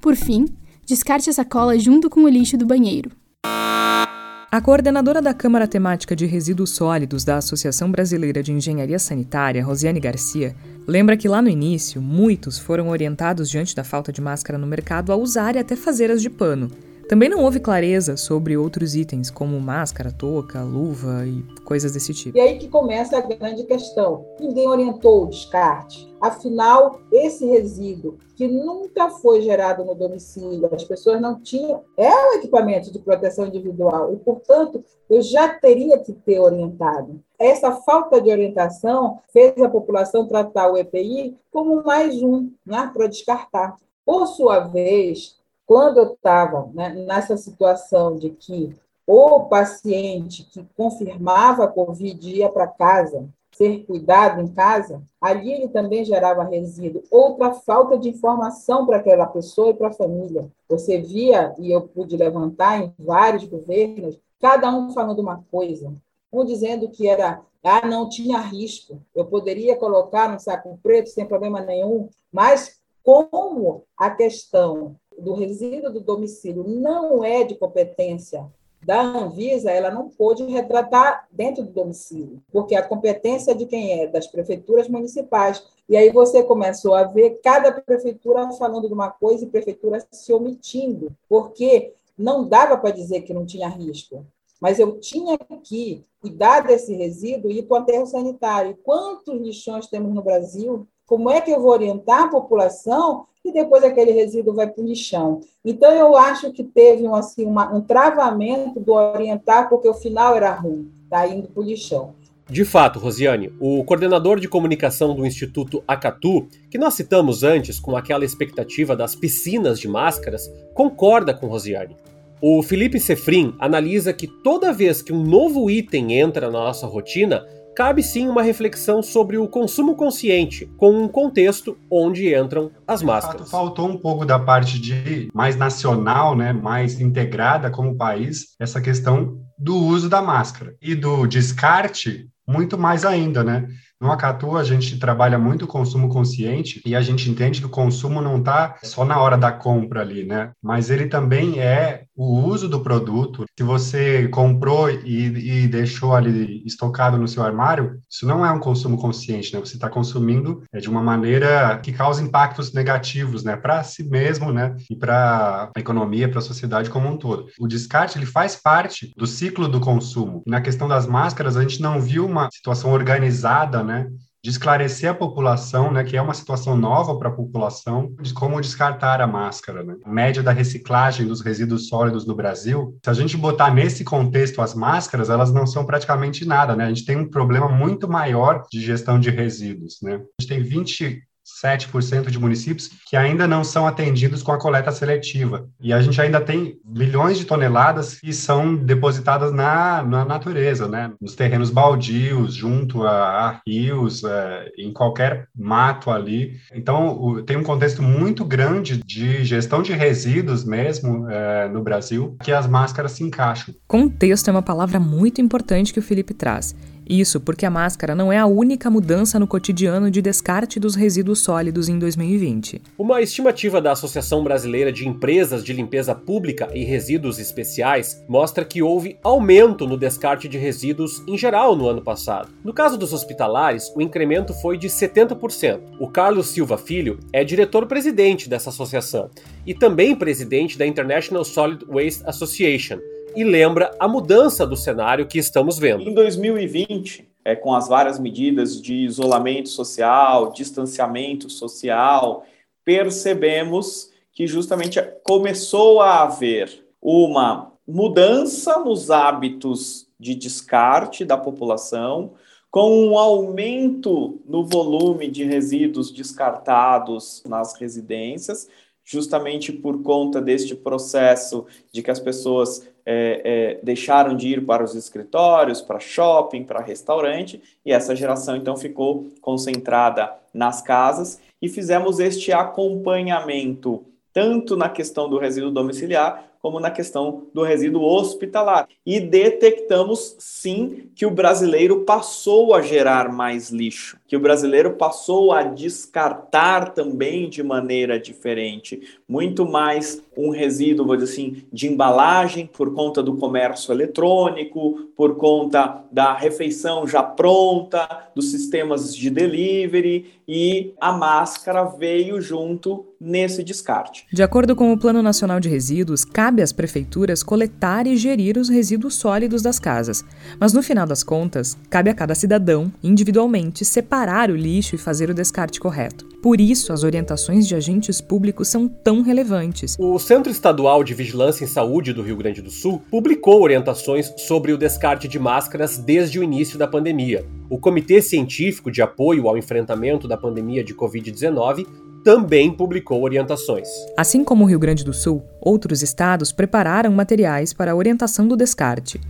Por 0.00 0.16
fim, 0.16 0.46
descarte 0.86 1.30
a 1.30 1.32
sacola 1.32 1.78
junto 1.78 2.10
com 2.10 2.24
o 2.24 2.28
lixo 2.28 2.56
do 2.56 2.66
banheiro. 2.66 3.10
A 3.44 4.60
coordenadora 4.60 5.20
da 5.20 5.34
Câmara 5.34 5.68
Temática 5.68 6.16
de 6.16 6.24
Resíduos 6.24 6.70
Sólidos 6.70 7.24
da 7.24 7.36
Associação 7.36 7.90
Brasileira 7.90 8.42
de 8.42 8.52
Engenharia 8.52 8.98
Sanitária, 8.98 9.64
Rosiane 9.64 10.00
Garcia, 10.00 10.56
lembra 10.86 11.16
que 11.16 11.28
lá 11.28 11.42
no 11.42 11.48
início, 11.48 12.00
muitos 12.00 12.58
foram 12.58 12.88
orientados 12.88 13.50
diante 13.50 13.74
da 13.74 13.84
falta 13.84 14.12
de 14.12 14.20
máscara 14.20 14.58
no 14.58 14.66
mercado 14.66 15.12
a 15.12 15.16
usar 15.16 15.56
e 15.56 15.58
até 15.58 15.76
fazer 15.76 16.10
as 16.10 16.22
de 16.22 16.30
pano. 16.30 16.70
Também 17.08 17.28
não 17.28 17.44
houve 17.44 17.60
clareza 17.60 18.16
sobre 18.16 18.56
outros 18.56 18.96
itens, 18.96 19.30
como 19.30 19.60
máscara, 19.60 20.10
touca, 20.10 20.64
luva 20.64 21.24
e 21.24 21.40
coisas 21.62 21.92
desse 21.92 22.12
tipo. 22.12 22.36
E 22.36 22.40
aí 22.40 22.58
que 22.58 22.68
começa 22.68 23.16
a 23.16 23.20
grande 23.20 23.62
questão. 23.62 24.26
Ninguém 24.40 24.66
orientou 24.66 25.22
o 25.22 25.26
descarte. 25.28 26.12
Afinal, 26.20 27.00
esse 27.12 27.46
resíduo 27.46 28.18
que 28.34 28.48
nunca 28.48 29.08
foi 29.08 29.40
gerado 29.40 29.84
no 29.84 29.94
domicílio, 29.94 30.68
as 30.72 30.82
pessoas 30.82 31.20
não 31.20 31.40
tinham, 31.40 31.84
é 31.96 32.10
um 32.10 32.32
equipamento 32.34 32.92
de 32.92 32.98
proteção 32.98 33.46
individual 33.46 34.12
e, 34.12 34.16
portanto, 34.16 34.84
eu 35.08 35.22
já 35.22 35.48
teria 35.48 35.98
que 35.98 36.12
ter 36.12 36.40
orientado. 36.40 37.20
Essa 37.38 37.70
falta 37.70 38.20
de 38.20 38.30
orientação 38.30 39.20
fez 39.32 39.56
a 39.62 39.68
população 39.68 40.26
tratar 40.26 40.72
o 40.72 40.76
EPI 40.76 41.36
como 41.52 41.84
mais 41.84 42.20
um 42.20 42.50
né, 42.66 42.90
para 42.92 43.06
descartar. 43.06 43.76
Por 44.04 44.26
sua 44.26 44.60
vez, 44.60 45.36
quando 45.66 45.98
eu 45.98 46.12
estava 46.14 46.70
né, 46.72 46.90
nessa 46.90 47.36
situação 47.36 48.16
de 48.16 48.30
que 48.30 48.74
o 49.06 49.40
paciente 49.44 50.44
que 50.44 50.64
confirmava 50.76 51.64
a 51.64 51.68
Covid 51.68 52.28
ia 52.28 52.48
para 52.48 52.66
casa, 52.66 53.28
ser 53.52 53.84
cuidado 53.86 54.40
em 54.42 54.48
casa, 54.48 55.02
ali 55.20 55.52
ele 55.52 55.68
também 55.68 56.04
gerava 56.04 56.44
resíduo. 56.44 57.02
Outra 57.10 57.52
falta 57.52 57.96
de 57.96 58.10
informação 58.10 58.84
para 58.84 58.98
aquela 58.98 59.26
pessoa 59.26 59.70
e 59.70 59.74
para 59.74 59.88
a 59.88 59.92
família. 59.92 60.48
Você 60.68 60.98
via, 60.98 61.54
e 61.58 61.72
eu 61.72 61.82
pude 61.82 62.16
levantar 62.16 62.82
em 62.82 62.92
vários 62.98 63.44
governos, 63.44 64.18
cada 64.40 64.70
um 64.70 64.92
falando 64.92 65.20
uma 65.20 65.42
coisa. 65.50 65.92
Um 66.30 66.44
dizendo 66.44 66.90
que 66.90 67.08
era, 67.08 67.40
ah, 67.64 67.86
não 67.86 68.08
tinha 68.08 68.38
risco, 68.38 69.00
eu 69.14 69.24
poderia 69.24 69.76
colocar 69.76 70.28
no 70.30 70.38
saco 70.38 70.78
preto 70.82 71.08
sem 71.08 71.24
problema 71.24 71.60
nenhum, 71.60 72.08
mas 72.30 72.78
como 73.02 73.84
a 73.96 74.10
questão 74.10 74.96
do 75.26 75.34
resíduo 75.34 75.92
do 75.92 75.98
domicílio 75.98 76.62
não 76.62 77.24
é 77.24 77.42
de 77.42 77.56
competência 77.56 78.46
da 78.80 79.02
Anvisa, 79.02 79.72
ela 79.72 79.90
não 79.90 80.08
pôde 80.08 80.44
retratar 80.44 81.26
dentro 81.32 81.64
do 81.64 81.72
domicílio, 81.72 82.40
porque 82.52 82.76
a 82.76 82.82
competência 82.86 83.52
de 83.52 83.66
quem 83.66 84.00
é? 84.00 84.06
Das 84.06 84.28
prefeituras 84.28 84.88
municipais. 84.88 85.66
E 85.88 85.96
aí 85.96 86.10
você 86.10 86.44
começou 86.44 86.94
a 86.94 87.02
ver 87.02 87.40
cada 87.42 87.72
prefeitura 87.72 88.48
falando 88.52 88.86
de 88.86 88.94
uma 88.94 89.10
coisa 89.10 89.44
e 89.44 89.48
prefeitura 89.48 89.98
se 90.12 90.32
omitindo, 90.32 91.10
porque 91.28 91.92
não 92.16 92.46
dava 92.46 92.78
para 92.78 92.94
dizer 92.94 93.22
que 93.22 93.34
não 93.34 93.44
tinha 93.44 93.68
risco, 93.68 94.24
mas 94.60 94.78
eu 94.78 95.00
tinha 95.00 95.36
que 95.64 96.04
cuidar 96.20 96.60
desse 96.60 96.94
resíduo 96.94 97.50
e 97.50 97.58
ir 97.58 97.62
para 97.64 97.80
o 97.80 97.82
aterro 97.82 98.06
sanitário. 98.06 98.78
Quantos 98.84 99.40
lixões 99.40 99.88
temos 99.88 100.14
no 100.14 100.22
Brasil? 100.22 100.86
Como 101.04 101.28
é 101.28 101.40
que 101.40 101.50
eu 101.50 101.60
vou 101.60 101.72
orientar 101.72 102.24
a 102.24 102.28
população 102.28 103.26
e 103.48 103.52
depois 103.52 103.84
aquele 103.84 104.12
resíduo 104.12 104.54
vai 104.54 104.66
para 104.66 104.82
o 104.82 104.86
lixão? 104.86 105.40
Então, 105.64 105.90
eu 105.92 106.16
acho 106.16 106.52
que 106.52 106.64
teve 106.64 107.06
um, 107.06 107.14
assim, 107.14 107.46
uma, 107.46 107.72
um 107.74 107.80
travamento 107.80 108.80
do 108.80 108.92
orientar, 108.92 109.68
porque 109.68 109.88
o 109.88 109.94
final 109.94 110.36
era 110.36 110.52
ruim, 110.52 110.90
está 111.04 111.26
indo 111.26 111.48
para 111.48 111.60
o 111.60 111.64
lixão. 111.64 112.14
De 112.48 112.64
fato, 112.64 113.00
Rosiane, 113.00 113.52
o 113.58 113.82
coordenador 113.82 114.38
de 114.38 114.48
comunicação 114.48 115.16
do 115.16 115.26
Instituto 115.26 115.82
Acatu, 115.86 116.46
que 116.70 116.78
nós 116.78 116.94
citamos 116.94 117.42
antes 117.42 117.80
com 117.80 117.96
aquela 117.96 118.24
expectativa 118.24 118.94
das 118.94 119.16
piscinas 119.16 119.80
de 119.80 119.88
máscaras, 119.88 120.48
concorda 120.72 121.34
com 121.34 121.48
Rosiane. 121.48 121.96
O 122.40 122.62
Felipe 122.62 123.00
Sefrin 123.00 123.54
analisa 123.58 124.12
que 124.12 124.28
toda 124.28 124.72
vez 124.72 125.02
que 125.02 125.12
um 125.12 125.24
novo 125.24 125.68
item 125.68 126.20
entra 126.20 126.50
na 126.50 126.58
nossa 126.60 126.86
rotina, 126.86 127.44
cabe 127.76 128.02
sim 128.02 128.26
uma 128.26 128.42
reflexão 128.42 129.02
sobre 129.02 129.36
o 129.36 129.46
consumo 129.46 129.94
consciente, 129.94 130.64
com 130.78 130.90
um 130.98 131.06
contexto 131.06 131.76
onde 131.90 132.34
entram 132.34 132.70
as 132.88 133.02
máscaras. 133.02 133.50
Faltou 133.50 133.86
um 133.86 133.98
pouco 133.98 134.24
da 134.24 134.38
parte 134.38 134.80
de 134.80 135.28
mais 135.34 135.56
nacional, 135.56 136.34
né, 136.34 136.54
mais 136.54 136.98
integrada 136.98 137.70
como 137.70 137.96
país, 137.96 138.56
essa 138.58 138.80
questão 138.80 139.38
do 139.58 139.76
uso 139.76 140.08
da 140.08 140.22
máscara 140.22 140.74
e 140.80 140.94
do 140.94 141.26
descarte 141.26 142.26
muito 142.48 142.78
mais 142.78 143.04
ainda, 143.04 143.44
né? 143.44 143.66
No 144.00 144.12
Acatu, 144.12 144.56
a 144.56 144.64
gente 144.64 144.98
trabalha 144.98 145.38
muito 145.38 145.64
o 145.64 145.68
consumo 145.68 146.08
consciente 146.08 146.82
e 146.84 146.94
a 146.94 147.00
gente 147.00 147.30
entende 147.30 147.60
que 147.60 147.66
o 147.66 147.70
consumo 147.70 148.20
não 148.20 148.38
está 148.38 148.76
só 148.82 149.04
na 149.04 149.18
hora 149.18 149.38
da 149.38 149.50
compra 149.50 150.02
ali, 150.02 150.24
né? 150.24 150.52
Mas 150.62 150.90
ele 150.90 151.06
também 151.06 151.60
é 151.60 152.04
o 152.14 152.40
uso 152.40 152.68
do 152.68 152.80
produto. 152.80 153.44
Se 153.56 153.64
você 153.64 154.28
comprou 154.28 154.90
e, 154.90 155.62
e 155.64 155.68
deixou 155.68 156.14
ali 156.14 156.62
estocado 156.66 157.16
no 157.16 157.26
seu 157.26 157.42
armário, 157.42 157.98
isso 158.10 158.26
não 158.26 158.44
é 158.44 158.50
um 158.50 158.60
consumo 158.60 158.98
consciente, 158.98 159.54
né? 159.54 159.60
Você 159.60 159.76
está 159.76 159.88
consumindo 159.88 160.62
é, 160.72 160.78
de 160.78 160.90
uma 160.90 161.02
maneira 161.02 161.78
que 161.82 161.92
causa 161.92 162.22
impactos 162.22 162.74
negativos, 162.74 163.44
né? 163.44 163.56
Para 163.56 163.82
si 163.82 164.04
mesmo, 164.04 164.52
né? 164.52 164.76
E 164.90 164.96
para 164.96 165.70
a 165.74 165.80
economia, 165.80 166.28
para 166.28 166.38
a 166.38 166.42
sociedade 166.42 166.90
como 166.90 167.08
um 167.08 167.16
todo. 167.16 167.46
O 167.58 167.66
descarte, 167.66 168.18
ele 168.18 168.26
faz 168.26 168.56
parte 168.56 169.12
do 169.16 169.26
ciclo 169.26 169.68
do 169.68 169.80
consumo. 169.80 170.42
E 170.46 170.50
na 170.50 170.60
questão 170.60 170.86
das 170.86 171.06
máscaras, 171.06 171.56
a 171.56 171.62
gente 171.62 171.80
não 171.80 172.00
viu 172.00 172.26
uma 172.26 172.50
situação 172.52 172.92
organizada 172.92 173.85
né, 173.86 174.08
de 174.42 174.50
esclarecer 174.50 175.10
a 175.10 175.14
população, 175.14 175.90
né, 175.90 176.04
que 176.04 176.16
é 176.16 176.22
uma 176.22 176.34
situação 176.34 176.76
nova 176.76 177.18
para 177.18 177.28
a 177.28 177.32
população, 177.32 178.14
de 178.20 178.32
como 178.32 178.60
descartar 178.60 179.20
a 179.20 179.26
máscara. 179.26 179.82
Né? 179.82 179.96
A 180.04 180.08
média 180.08 180.42
da 180.42 180.52
reciclagem 180.52 181.26
dos 181.26 181.40
resíduos 181.40 181.88
sólidos 181.88 182.26
no 182.26 182.34
Brasil, 182.34 182.96
se 183.02 183.10
a 183.10 183.12
gente 183.12 183.36
botar 183.36 183.74
nesse 183.74 184.04
contexto 184.04 184.62
as 184.62 184.72
máscaras, 184.72 185.30
elas 185.30 185.52
não 185.52 185.66
são 185.66 185.84
praticamente 185.84 186.44
nada. 186.44 186.76
Né? 186.76 186.84
A 186.84 186.88
gente 186.88 187.04
tem 187.04 187.16
um 187.16 187.28
problema 187.28 187.68
muito 187.68 188.08
maior 188.08 188.62
de 188.70 188.80
gestão 188.80 189.18
de 189.18 189.30
resíduos. 189.30 189.98
Né? 190.00 190.14
A 190.14 190.42
gente 190.42 190.48
tem 190.48 190.62
20 190.62 191.25
7% 191.62 192.30
de 192.30 192.38
municípios 192.38 192.90
que 193.08 193.16
ainda 193.16 193.46
não 193.46 193.62
são 193.62 193.86
atendidos 193.86 194.42
com 194.42 194.52
a 194.52 194.58
coleta 194.58 194.90
seletiva. 194.90 195.68
E 195.80 195.92
a 195.92 196.00
gente 196.00 196.20
ainda 196.20 196.40
tem 196.40 196.78
milhões 196.84 197.38
de 197.38 197.44
toneladas 197.44 198.18
que 198.18 198.32
são 198.32 198.74
depositadas 198.74 199.52
na, 199.52 200.02
na 200.02 200.24
natureza, 200.24 200.88
né? 200.88 201.12
nos 201.20 201.34
terrenos 201.34 201.70
baldios, 201.70 202.54
junto 202.54 203.04
a, 203.04 203.12
a 203.12 203.60
rios, 203.66 204.24
é, 204.24 204.72
em 204.76 204.92
qualquer 204.92 205.46
mato 205.56 206.10
ali. 206.10 206.56
Então, 206.74 207.16
o, 207.18 207.42
tem 207.42 207.56
um 207.56 207.62
contexto 207.62 208.02
muito 208.02 208.44
grande 208.44 209.02
de 209.04 209.44
gestão 209.44 209.82
de 209.82 209.92
resíduos 209.92 210.64
mesmo 210.64 211.30
é, 211.30 211.68
no 211.68 211.82
Brasil 211.82 212.36
que 212.42 212.52
as 212.52 212.66
máscaras 212.66 213.12
se 213.12 213.22
encaixam. 213.22 213.74
Contexto 213.86 214.48
é 214.48 214.50
uma 214.50 214.62
palavra 214.62 214.98
muito 214.98 215.40
importante 215.40 215.92
que 215.92 216.00
o 216.00 216.02
Felipe 216.02 216.34
traz. 216.34 216.74
Isso 217.08 217.40
porque 217.40 217.64
a 217.64 217.70
máscara 217.70 218.16
não 218.16 218.32
é 218.32 218.38
a 218.38 218.46
única 218.46 218.90
mudança 218.90 219.38
no 219.38 219.46
cotidiano 219.46 220.10
de 220.10 220.20
descarte 220.20 220.80
dos 220.80 220.96
resíduos 220.96 221.38
sólidos 221.38 221.88
em 221.88 221.98
2020. 221.98 222.82
Uma 222.98 223.22
estimativa 223.22 223.80
da 223.80 223.92
Associação 223.92 224.42
Brasileira 224.42 224.92
de 224.92 225.06
Empresas 225.06 225.62
de 225.62 225.72
Limpeza 225.72 226.16
Pública 226.16 226.68
e 226.74 226.82
Resíduos 226.82 227.38
Especiais 227.38 228.24
mostra 228.28 228.64
que 228.64 228.82
houve 228.82 229.18
aumento 229.22 229.86
no 229.86 229.96
descarte 229.96 230.48
de 230.48 230.58
resíduos 230.58 231.22
em 231.28 231.38
geral 231.38 231.76
no 231.76 231.88
ano 231.88 232.02
passado. 232.02 232.48
No 232.64 232.72
caso 232.72 232.98
dos 232.98 233.12
hospitalares, 233.12 233.92
o 233.94 234.02
incremento 234.02 234.52
foi 234.54 234.76
de 234.76 234.88
70%. 234.88 235.80
O 236.00 236.08
Carlos 236.08 236.48
Silva 236.48 236.76
Filho 236.76 237.20
é 237.32 237.44
diretor-presidente 237.44 238.48
dessa 238.48 238.70
associação 238.70 239.30
e 239.64 239.72
também 239.72 240.16
presidente 240.16 240.76
da 240.76 240.86
International 240.86 241.44
Solid 241.44 241.84
Waste 241.86 242.24
Association 242.26 242.98
e 243.36 243.44
lembra 243.44 243.94
a 244.00 244.08
mudança 244.08 244.66
do 244.66 244.76
cenário 244.76 245.26
que 245.26 245.38
estamos 245.38 245.78
vendo. 245.78 246.02
Em 246.02 246.14
2020, 246.14 247.28
é, 247.44 247.54
com 247.54 247.74
as 247.74 247.86
várias 247.86 248.18
medidas 248.18 248.80
de 248.80 248.94
isolamento 248.94 249.68
social, 249.68 250.52
distanciamento 250.52 251.50
social, 251.50 252.44
percebemos 252.82 254.10
que 254.32 254.46
justamente 254.46 255.00
começou 255.22 256.00
a 256.00 256.22
haver 256.22 256.84
uma 257.00 257.72
mudança 257.86 258.78
nos 258.78 259.10
hábitos 259.10 260.08
de 260.18 260.34
descarte 260.34 261.24
da 261.24 261.36
população, 261.36 262.32
com 262.70 263.06
um 263.06 263.18
aumento 263.18 264.40
no 264.46 264.64
volume 264.64 265.30
de 265.30 265.44
resíduos 265.44 266.10
descartados 266.10 267.42
nas 267.46 267.74
residências, 267.74 268.68
justamente 269.04 269.72
por 269.72 270.02
conta 270.02 270.40
deste 270.40 270.74
processo 270.74 271.64
de 271.92 272.02
que 272.02 272.10
as 272.10 272.18
pessoas 272.18 272.86
é, 273.06 273.40
é, 273.44 273.80
deixaram 273.82 274.36
de 274.36 274.48
ir 274.48 274.66
para 274.66 274.82
os 274.82 274.96
escritórios, 274.96 275.80
para 275.80 276.00
shopping, 276.00 276.64
para 276.64 276.80
restaurante, 276.80 277.62
e 277.84 277.92
essa 277.92 278.16
geração 278.16 278.56
então 278.56 278.76
ficou 278.76 279.28
concentrada 279.40 280.32
nas 280.52 280.82
casas 280.82 281.40
e 281.62 281.68
fizemos 281.68 282.18
este 282.18 282.52
acompanhamento 282.52 284.04
tanto 284.32 284.76
na 284.76 284.90
questão 284.90 285.30
do 285.30 285.38
resíduo 285.38 285.70
domiciliar 285.70 286.46
como 286.60 286.80
na 286.80 286.90
questão 286.90 287.44
do 287.54 287.62
resíduo 287.62 288.02
hospitalar. 288.02 288.88
E 289.06 289.20
detectamos 289.20 290.34
sim 290.38 291.08
que 291.14 291.24
o 291.24 291.30
brasileiro 291.30 292.00
passou 292.00 292.74
a 292.74 292.82
gerar 292.82 293.32
mais 293.32 293.70
lixo, 293.70 294.18
que 294.26 294.36
o 294.36 294.40
brasileiro 294.40 294.94
passou 294.94 295.52
a 295.52 295.62
descartar 295.62 296.92
também 296.92 297.48
de 297.48 297.62
maneira 297.62 298.18
diferente, 298.18 299.00
muito 299.28 299.64
mais 299.64 300.22
um 300.36 300.50
resíduo, 300.50 301.06
vou 301.06 301.16
dizer 301.16 301.32
assim, 301.32 301.62
de 301.72 301.88
embalagem 301.88 302.66
por 302.66 302.92
conta 302.92 303.22
do 303.22 303.36
comércio 303.36 303.92
eletrônico, 303.92 305.08
por 305.16 305.36
conta 305.36 306.04
da 306.10 306.34
refeição 306.34 307.06
já 307.06 307.22
pronta, 307.22 308.28
dos 308.34 308.50
sistemas 308.50 309.16
de 309.16 309.30
delivery 309.30 310.26
e 310.46 310.92
a 311.00 311.12
máscara 311.12 311.84
veio 311.84 312.40
junto 312.40 313.06
nesse 313.18 313.64
descarte. 313.64 314.26
De 314.30 314.42
acordo 314.42 314.76
com 314.76 314.92
o 314.92 314.98
Plano 314.98 315.22
Nacional 315.22 315.58
de 315.58 315.70
Resíduos, 315.70 316.24
cabe 316.24 316.60
às 316.60 316.72
prefeituras 316.72 317.42
coletar 317.42 318.06
e 318.06 318.16
gerir 318.16 318.58
os 318.58 318.68
resíduos 318.68 319.14
sólidos 319.14 319.62
das 319.62 319.78
casas. 319.78 320.22
Mas 320.60 320.74
no 320.74 320.82
final 320.82 321.06
das 321.06 321.24
contas, 321.24 321.78
cabe 321.88 322.10
a 322.10 322.14
cada 322.14 322.34
cidadão, 322.34 322.92
individualmente, 323.02 323.84
separar 323.84 324.15
o 324.50 324.56
lixo 324.56 324.94
e 324.94 324.98
fazer 324.98 325.28
o 325.28 325.34
descarte 325.34 325.78
correto. 325.78 326.26
Por 326.42 326.60
isso, 326.60 326.92
as 326.92 327.02
orientações 327.02 327.66
de 327.66 327.74
agentes 327.74 328.20
públicos 328.20 328.68
são 328.68 328.88
tão 328.88 329.20
relevantes. 329.20 329.96
O 329.98 330.18
Centro 330.18 330.50
Estadual 330.50 331.04
de 331.04 331.12
Vigilância 331.12 331.64
em 331.64 331.66
Saúde 331.66 332.12
do 332.12 332.22
Rio 332.22 332.36
Grande 332.36 332.62
do 332.62 332.70
Sul 332.70 333.02
publicou 333.10 333.62
orientações 333.62 334.32
sobre 334.38 334.72
o 334.72 334.78
descarte 334.78 335.28
de 335.28 335.38
máscaras 335.38 335.98
desde 335.98 336.38
o 336.38 336.42
início 336.42 336.78
da 336.78 336.86
pandemia. 336.86 337.44
O 337.68 337.78
Comitê 337.78 338.22
Científico 338.22 338.90
de 338.90 339.02
Apoio 339.02 339.48
ao 339.48 339.58
Enfrentamento 339.58 340.26
da 340.26 340.36
Pandemia 340.36 340.82
de 340.82 340.94
Covid-19 340.94 341.86
também 342.26 342.72
publicou 342.72 343.22
orientações. 343.22 343.86
Assim 344.16 344.42
como 344.42 344.64
o 344.64 344.66
Rio 344.66 344.80
Grande 344.80 345.04
do 345.04 345.12
Sul, 345.12 345.44
outros 345.60 346.02
estados 346.02 346.50
prepararam 346.50 347.12
materiais 347.12 347.72
para 347.72 347.92
a 347.92 347.94
orientação 347.94 348.48
do 348.48 348.56
descarte. 348.56 349.20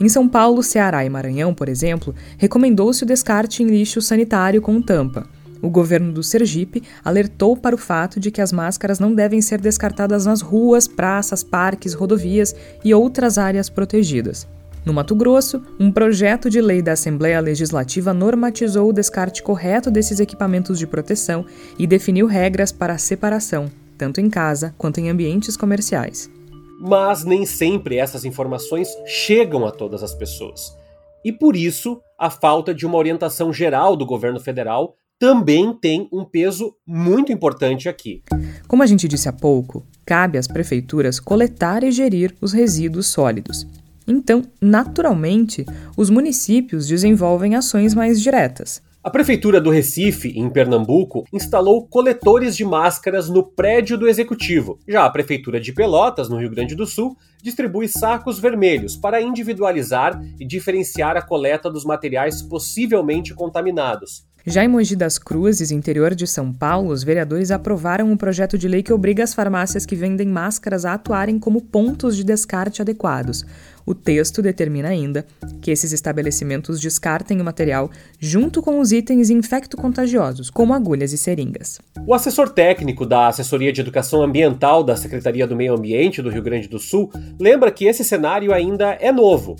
Em 0.00 0.08
São 0.08 0.28
Paulo, 0.28 0.62
Ceará 0.62 1.04
e 1.04 1.10
Maranhão, 1.10 1.52
por 1.52 1.68
exemplo, 1.68 2.14
recomendou-se 2.38 3.02
o 3.02 3.06
descarte 3.06 3.64
em 3.64 3.66
lixo 3.66 4.00
sanitário 4.00 4.62
com 4.62 4.80
tampa. 4.80 5.26
O 5.60 5.68
governo 5.68 6.12
do 6.12 6.22
Sergipe 6.22 6.84
alertou 7.04 7.56
para 7.56 7.74
o 7.74 7.78
fato 7.78 8.20
de 8.20 8.30
que 8.30 8.40
as 8.40 8.52
máscaras 8.52 9.00
não 9.00 9.12
devem 9.12 9.42
ser 9.42 9.60
descartadas 9.60 10.24
nas 10.24 10.40
ruas, 10.40 10.86
praças, 10.86 11.42
parques, 11.42 11.92
rodovias 11.92 12.54
e 12.84 12.94
outras 12.94 13.36
áreas 13.36 13.68
protegidas. 13.68 14.46
No 14.84 14.92
Mato 14.92 15.14
Grosso, 15.14 15.62
um 15.80 15.90
projeto 15.90 16.50
de 16.50 16.60
lei 16.60 16.82
da 16.82 16.92
Assembleia 16.92 17.40
Legislativa 17.40 18.12
normatizou 18.12 18.90
o 18.90 18.92
descarte 18.92 19.42
correto 19.42 19.90
desses 19.90 20.20
equipamentos 20.20 20.78
de 20.78 20.86
proteção 20.86 21.46
e 21.78 21.86
definiu 21.86 22.26
regras 22.26 22.70
para 22.70 22.92
a 22.92 22.98
separação, 22.98 23.70
tanto 23.96 24.20
em 24.20 24.28
casa 24.28 24.74
quanto 24.76 25.00
em 25.00 25.08
ambientes 25.08 25.56
comerciais. 25.56 26.30
Mas 26.78 27.24
nem 27.24 27.46
sempre 27.46 27.96
essas 27.96 28.26
informações 28.26 28.88
chegam 29.06 29.64
a 29.64 29.70
todas 29.70 30.02
as 30.02 30.14
pessoas. 30.14 30.76
E 31.24 31.32
por 31.32 31.56
isso, 31.56 31.98
a 32.18 32.28
falta 32.28 32.74
de 32.74 32.84
uma 32.84 32.98
orientação 32.98 33.54
geral 33.54 33.96
do 33.96 34.04
governo 34.04 34.38
federal 34.38 34.96
também 35.18 35.72
tem 35.72 36.06
um 36.12 36.26
peso 36.26 36.74
muito 36.86 37.32
importante 37.32 37.88
aqui. 37.88 38.22
Como 38.68 38.82
a 38.82 38.86
gente 38.86 39.08
disse 39.08 39.30
há 39.30 39.32
pouco, 39.32 39.86
cabe 40.04 40.36
às 40.36 40.46
prefeituras 40.46 41.18
coletar 41.18 41.82
e 41.82 41.90
gerir 41.90 42.36
os 42.42 42.52
resíduos 42.52 43.06
sólidos. 43.06 43.66
Então, 44.06 44.42
naturalmente, 44.60 45.64
os 45.96 46.10
municípios 46.10 46.86
desenvolvem 46.86 47.54
ações 47.54 47.94
mais 47.94 48.20
diretas. 48.20 48.82
A 49.04 49.10
Prefeitura 49.10 49.60
do 49.60 49.68
Recife, 49.68 50.30
em 50.30 50.48
Pernambuco, 50.48 51.26
instalou 51.30 51.86
coletores 51.86 52.56
de 52.56 52.64
máscaras 52.64 53.28
no 53.28 53.42
prédio 53.42 53.98
do 53.98 54.08
Executivo. 54.08 54.78
Já 54.88 55.04
a 55.04 55.10
Prefeitura 55.10 55.60
de 55.60 55.74
Pelotas, 55.74 56.30
no 56.30 56.38
Rio 56.38 56.50
Grande 56.50 56.74
do 56.74 56.86
Sul, 56.86 57.14
distribui 57.42 57.86
sacos 57.86 58.38
vermelhos 58.38 58.96
para 58.96 59.20
individualizar 59.20 60.18
e 60.40 60.46
diferenciar 60.46 61.18
a 61.18 61.22
coleta 61.22 61.70
dos 61.70 61.84
materiais 61.84 62.40
possivelmente 62.40 63.34
contaminados. 63.34 64.24
Já 64.46 64.62
em 64.62 64.68
Mogi 64.68 64.94
das 64.94 65.18
Cruzes, 65.18 65.70
interior 65.70 66.14
de 66.14 66.26
São 66.26 66.52
Paulo, 66.52 66.90
os 66.90 67.02
vereadores 67.02 67.50
aprovaram 67.50 68.10
um 68.10 68.16
projeto 68.16 68.58
de 68.58 68.68
lei 68.68 68.82
que 68.82 68.92
obriga 68.92 69.24
as 69.24 69.32
farmácias 69.32 69.86
que 69.86 69.96
vendem 69.96 70.28
máscaras 70.28 70.84
a 70.84 70.92
atuarem 70.92 71.38
como 71.38 71.62
pontos 71.62 72.14
de 72.14 72.22
descarte 72.22 72.82
adequados. 72.82 73.42
O 73.86 73.94
texto 73.94 74.40
determina 74.40 74.88
ainda 74.88 75.26
que 75.60 75.70
esses 75.70 75.92
estabelecimentos 75.92 76.80
descartem 76.80 77.40
o 77.40 77.44
material 77.44 77.90
junto 78.18 78.62
com 78.62 78.80
os 78.80 78.92
itens 78.92 79.28
infecto-contagiosos, 79.28 80.48
como 80.48 80.72
agulhas 80.72 81.12
e 81.12 81.18
seringas. 81.18 81.78
O 82.06 82.14
assessor 82.14 82.48
técnico 82.48 83.04
da 83.04 83.28
Assessoria 83.28 83.72
de 83.72 83.80
Educação 83.80 84.22
Ambiental 84.22 84.82
da 84.82 84.96
Secretaria 84.96 85.46
do 85.46 85.56
Meio 85.56 85.74
Ambiente 85.74 86.22
do 86.22 86.30
Rio 86.30 86.42
Grande 86.42 86.68
do 86.68 86.78
Sul 86.78 87.10
lembra 87.38 87.70
que 87.70 87.84
esse 87.84 88.02
cenário 88.02 88.54
ainda 88.54 88.92
é 89.00 89.12
novo. 89.12 89.56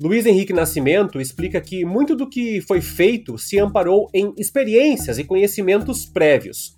Luiz 0.00 0.26
Henrique 0.26 0.52
Nascimento 0.52 1.20
explica 1.20 1.60
que 1.60 1.84
muito 1.84 2.16
do 2.16 2.28
que 2.28 2.60
foi 2.62 2.80
feito 2.80 3.38
se 3.38 3.58
amparou 3.58 4.10
em 4.12 4.34
experiências 4.36 5.18
e 5.18 5.24
conhecimentos 5.24 6.04
prévios. 6.04 6.76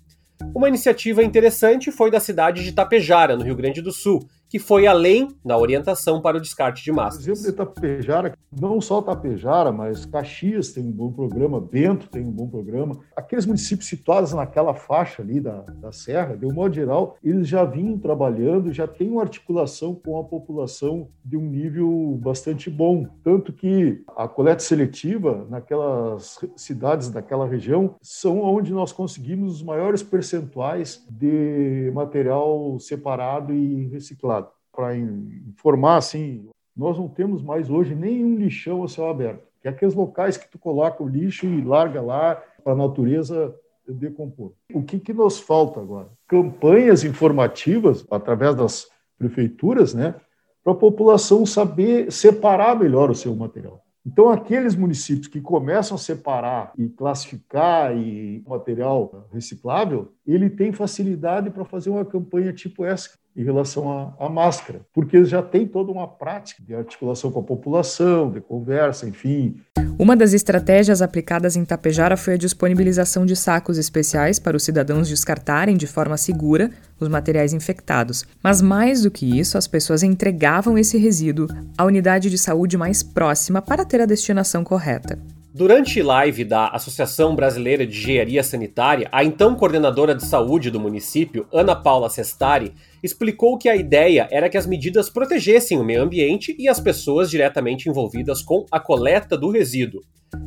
Uma 0.53 0.67
iniciativa 0.67 1.23
interessante 1.23 1.91
foi 1.91 2.11
da 2.11 2.19
cidade 2.19 2.63
de 2.63 2.71
Tapejara, 2.71 3.35
no 3.35 3.43
Rio 3.43 3.55
Grande 3.55 3.81
do 3.81 3.91
Sul, 3.91 4.27
que 4.55 4.59
foi 4.59 4.87
além 4.87 5.35
na 5.43 5.57
orientação 5.57 6.21
para 6.21 6.37
o 6.37 6.39
descarte 6.39 6.81
de 6.81 6.89
máscaras. 6.89 7.27
O 7.27 7.31
exemplo 7.31 7.51
de 7.51 7.57
Tapejara, 7.57 8.37
não 8.57 8.79
só 8.79 9.01
Tapejara, 9.01 9.69
mas 9.69 10.05
Caxias 10.05 10.71
tem 10.71 10.81
um 10.81 10.93
bom 10.93 11.11
programa, 11.11 11.59
Bento 11.59 12.07
tem 12.07 12.23
um 12.23 12.31
bom 12.31 12.47
programa. 12.47 12.97
Aqueles 13.17 13.45
municípios 13.45 13.89
situados 13.89 14.31
naquela 14.31 14.73
faixa 14.73 15.21
ali 15.21 15.41
da, 15.41 15.59
da 15.81 15.91
serra, 15.91 16.37
de 16.37 16.45
um 16.45 16.53
modo 16.53 16.73
geral, 16.73 17.17
eles 17.21 17.49
já 17.49 17.65
vinham 17.65 17.99
trabalhando, 17.99 18.71
já 18.71 18.87
têm 18.87 19.09
uma 19.09 19.23
articulação 19.23 19.93
com 19.93 20.17
a 20.17 20.23
população 20.23 21.09
de 21.25 21.35
um 21.35 21.49
nível 21.49 22.17
bastante 22.23 22.69
bom. 22.69 23.05
Tanto 23.25 23.51
que 23.51 24.05
a 24.15 24.25
coleta 24.25 24.63
seletiva 24.63 25.45
naquelas 25.49 26.39
cidades 26.55 27.09
daquela 27.09 27.45
região 27.45 27.95
são 28.01 28.39
onde 28.39 28.71
nós 28.71 28.93
conseguimos 28.93 29.55
os 29.55 29.63
maiores 29.63 30.01
percentuais 30.01 31.05
de 31.09 31.91
material 31.93 32.79
separado 32.79 33.53
e 33.53 33.87
reciclado 33.87 34.44
para 34.75 34.95
informar, 34.97 35.97
assim, 35.97 36.47
nós 36.75 36.97
não 36.97 37.07
temos 37.07 37.41
mais 37.41 37.69
hoje 37.69 37.95
nenhum 37.95 38.35
lixão 38.35 38.83
a 38.83 38.87
céu 38.87 39.09
aberto, 39.09 39.47
que 39.61 39.67
é 39.67 39.71
aqueles 39.71 39.95
locais 39.95 40.35
que 40.35 40.49
tu 40.49 40.59
coloca 40.59 41.01
o 41.01 41.07
lixo 41.07 41.45
e 41.45 41.61
larga 41.61 42.01
lá 42.01 42.35
para 42.63 42.73
a 42.73 42.75
natureza 42.75 43.55
decompor. 43.87 44.51
O 44.73 44.83
que, 44.83 44.99
que 44.99 45.13
nos 45.13 45.39
falta 45.39 45.79
agora? 45.79 46.09
Campanhas 46.27 47.03
informativas 47.03 48.05
através 48.11 48.55
das 48.55 48.89
prefeituras, 49.17 49.93
né, 49.93 50.15
para 50.63 50.73
a 50.73 50.75
população 50.75 51.45
saber 51.45 52.11
separar 52.11 52.77
melhor 52.77 53.09
o 53.09 53.15
seu 53.15 53.35
material. 53.35 53.85
Então, 54.05 54.29
aqueles 54.29 54.75
municípios 54.75 55.27
que 55.27 55.41
começam 55.41 55.95
a 55.95 55.99
separar 55.99 56.73
e 56.77 56.89
classificar 56.89 57.95
e 57.97 58.43
material 58.47 59.27
reciclável, 59.31 60.11
ele 60.27 60.47
tem 60.47 60.71
facilidade 60.71 61.49
para 61.49 61.65
fazer 61.65 61.89
uma 61.89 62.05
campanha 62.05 62.53
tipo 62.53 62.85
essa 62.85 63.17
em 63.35 63.43
relação 63.43 63.91
à, 63.91 64.25
à, 64.25 64.29
máscara, 64.29 64.81
porque 64.93 65.17
eles 65.17 65.29
já 65.29 65.41
têm 65.41 65.67
toda 65.67 65.91
uma 65.91 66.07
prática 66.07 66.63
de 66.63 66.73
articulação 66.73 67.31
com 67.31 67.39
a 67.39 67.43
população, 67.43 68.31
de 68.31 68.39
conversa, 68.39 69.07
enfim. 69.07 69.57
Uma 69.99 70.15
das 70.15 70.33
estratégias 70.33 71.01
aplicadas 71.01 71.55
em 71.55 71.65
Tapejara 71.65 72.15
foi 72.15 72.33
a 72.33 72.37
disponibilização 72.37 73.25
de 73.25 73.35
sacos 73.35 73.77
especiais 73.77 74.39
para 74.39 74.55
os 74.55 74.63
cidadãos 74.63 75.07
descartarem 75.07 75.75
de 75.75 75.87
forma 75.87 76.17
segura 76.17 76.69
os 76.99 77.09
materiais 77.09 77.53
infectados. 77.53 78.25
Mas 78.41 78.61
mais 78.61 79.03
do 79.03 79.11
que 79.11 79.37
isso, 79.37 79.57
as 79.57 79.67
pessoas 79.67 80.03
entregavam 80.03 80.77
esse 80.77 80.97
resíduo 80.97 81.47
à 81.77 81.83
unidade 81.83 82.29
de 82.29 82.37
saúde 82.37 82.77
mais 82.77 83.03
próxima 83.03 83.61
para 83.61 83.85
ter 83.85 84.01
a 84.01 84.05
destinação 84.05 84.63
correta. 84.63 85.19
Durante 85.57 86.01
live 86.01 86.43
da 86.43 86.67
Associação 86.67 87.33
Brasileira 87.33 87.87
de 87.87 87.97
Engenharia 87.97 88.43
Sanitária, 88.43 89.07
a 89.09 89.23
então 89.23 89.55
coordenadora 89.55 90.13
de 90.13 90.25
saúde 90.25 90.69
do 90.69 90.81
município, 90.81 91.47
Ana 91.49 91.73
Paula 91.73 92.09
Sestari, 92.09 92.73
explicou 93.05 93.57
que 93.57 93.69
a 93.69 93.75
ideia 93.75 94.27
era 94.31 94.49
que 94.49 94.57
as 94.57 94.65
medidas 94.65 95.09
protegessem 95.09 95.79
o 95.79 95.83
meio 95.83 96.01
ambiente 96.01 96.55
e 96.57 96.67
as 96.67 96.79
pessoas 96.79 97.29
diretamente 97.29 97.87
envolvidas 97.87 98.41
com 98.41 98.65
a 98.71 98.79
coleta 98.79 99.37
do 99.37 99.51
resíduo. 99.51 100.01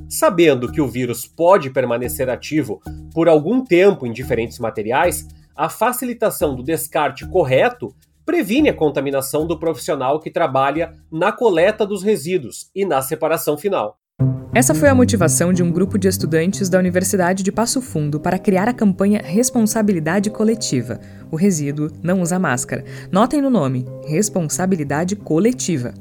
Sabendo 0.09 0.71
que 0.71 0.81
o 0.81 0.89
vírus 0.89 1.25
pode 1.27 1.71
permanecer 1.71 2.29
ativo 2.29 2.81
por 3.15 3.29
algum 3.29 3.65
tempo 3.65 4.07
em 4.07 4.13
diferentes 4.13 4.59
materiais, 4.59 5.27
a 5.55 5.69
facilitação 5.69 6.55
do 6.55 6.63
descarte 6.63 7.27
correto 7.29 7.95
previne 8.27 8.69
a 8.69 8.75
contaminação 8.75 9.47
do 9.47 9.59
profissional 9.59 10.21
que 10.21 10.31
trabalha 10.31 10.93
na 11.11 11.33
coleta 11.33 11.87
dos 11.87 12.03
resíduos 12.03 12.71
e 12.75 12.85
na 12.85 13.01
separação 13.01 13.57
final. 13.57 13.99
Essa 14.59 14.75
foi 14.75 14.89
a 14.89 14.95
motivação 14.95 15.53
de 15.53 15.63
um 15.63 15.71
grupo 15.71 15.97
de 15.97 16.09
estudantes 16.09 16.69
da 16.69 16.81
Universidade 16.81 17.45
de 17.45 17.53
Passo 17.53 17.81
Fundo 17.81 18.19
para 18.19 18.41
criar 18.41 18.69
a 18.69 18.73
campanha 18.73 19.23
Responsabilidade 19.25 20.31
Coletiva. 20.31 20.99
O 21.31 21.37
resíduo 21.37 21.93
não 22.03 22.21
usa 22.23 22.41
máscara. 22.41 22.85
Notem 23.13 23.41
no 23.41 23.51
nome: 23.51 23.87
Responsabilidade 24.05 25.15
Coletiva. 25.15 25.95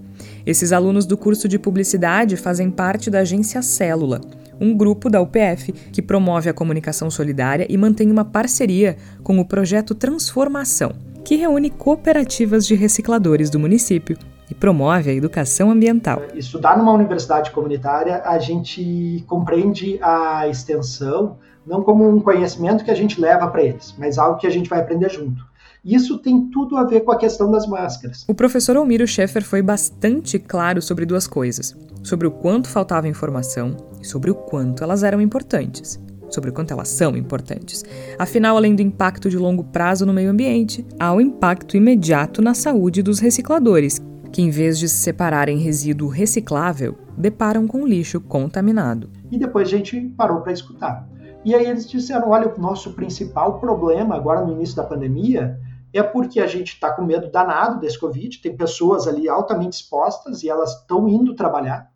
Esses 0.43 0.71
alunos 0.71 1.06
do 1.06 1.15
curso 1.15 1.47
de 1.47 1.60
publicidade 1.60 2.36
fazem 2.36 2.71
parte 2.71 3.12
da 3.12 3.19
agência 3.19 3.62
Célula, 3.62 4.21
um 4.60 4.75
grupo 4.75 5.08
da 5.08 5.21
UPF 5.21 5.71
que 5.91 6.01
promove 6.01 6.49
a 6.49 6.53
comunicação 6.53 7.12
solidária 7.12 7.67
e 7.69 7.77
mantém 7.77 8.10
uma 8.10 8.25
parceria 8.25 8.97
com 9.21 9.39
o 9.39 9.45
projeto 9.45 9.93
Transformação, 9.93 10.95
que 11.23 11.36
reúne 11.36 11.69
cooperativas 11.69 12.65
de 12.65 12.73
recicladores 12.73 13.51
do 13.51 13.60
município 13.60 14.17
e 14.49 14.55
promove 14.55 15.10
a 15.10 15.13
educação 15.13 15.71
ambiental. 15.71 16.21
Estudar 16.33 16.77
numa 16.77 16.91
universidade 16.91 17.51
comunitária, 17.51 18.21
a 18.25 18.39
gente 18.39 19.23
compreende 19.27 19.99
a 20.01 20.47
extensão 20.47 21.38
não 21.65 21.83
como 21.83 22.07
um 22.07 22.21
conhecimento 22.21 22.83
que 22.83 22.91
a 22.91 22.95
gente 22.95 23.19
leva 23.19 23.47
para 23.47 23.62
eles, 23.62 23.93
mas 23.97 24.17
algo 24.17 24.39
que 24.39 24.47
a 24.47 24.49
gente 24.49 24.69
vai 24.69 24.79
aprender 24.79 25.10
junto. 25.10 25.45
Isso 25.83 26.17
tem 26.19 26.49
tudo 26.49 26.77
a 26.77 26.83
ver 26.83 27.01
com 27.01 27.12
a 27.12 27.17
questão 27.17 27.51
das 27.51 27.67
máscaras. 27.67 28.25
O 28.27 28.33
professor 28.33 28.75
Almiro 28.77 29.05
Schaeffer 29.05 29.43
foi 29.43 29.62
bastante 29.62 30.39
claro 30.39 30.81
sobre 30.81 31.05
duas 31.05 31.27
coisas: 31.27 31.75
sobre 32.03 32.27
o 32.27 32.31
quanto 32.31 32.67
faltava 32.67 33.07
informação 33.07 33.75
e 34.01 34.05
sobre 34.05 34.31
o 34.31 34.36
quanto 34.36 34.83
elas 34.83 35.03
eram 35.03 35.21
importantes 35.21 35.99
sobre 36.29 36.49
o 36.49 36.53
quanto 36.53 36.73
elas 36.73 36.89
são 36.89 37.15
importantes. 37.15 37.83
Afinal, 38.19 38.57
além 38.57 38.75
do 38.75 38.81
impacto 38.81 39.29
de 39.29 39.38
longo 39.38 39.63
prazo 39.63 40.05
no 40.05 40.13
meio 40.13 40.29
ambiente, 40.29 40.86
há 40.99 41.13
o 41.13 41.21
impacto 41.21 41.77
imediato 41.77 42.41
na 42.41 42.53
saúde 42.53 43.01
dos 43.01 43.19
recicladores, 43.19 44.01
que, 44.38 44.43
em 44.43 44.52
vez 44.52 44.78
de 44.78 44.88
separarem 44.88 45.58
resíduo 45.58 46.08
reciclável, 46.08 46.95
deparam 47.17 47.65
com 47.67 47.88
lixo 47.88 48.21
contaminado. 48.21 49.10
E 49.32 49.39
depois 49.39 49.67
a 49.67 49.71
gente 49.71 50.00
parou 50.10 50.41
para 50.41 50.54
escutar. 50.54 51.10
E 51.43 51.56
aí 51.56 51.65
eles 51.65 51.89
disseram: 51.89 52.30
olha, 52.30 52.47
o 52.47 52.62
nosso 52.62 52.93
principal 52.93 53.60
problema 53.60 54.15
agora 54.15 54.45
no 54.45 54.52
início 54.52 54.76
da 54.76 54.84
pandemia 54.84 55.60
é 55.91 56.04
porque 56.04 56.39
a 56.39 56.45
gente 56.45 56.73
está 56.73 56.93
com 56.93 57.04
medo 57.04 57.32
danado 57.32 57.80
desse 57.80 58.00
Covid, 58.00 58.39
tem 58.39 58.56
pessoas 58.56 59.08
ali 59.08 59.28
altamente 59.28 59.82
expostas 59.82 60.43
e 60.43 60.50
elas 60.50 60.82
estão 60.82 61.10
indo 61.10 61.34
trabalhar. 61.34 61.89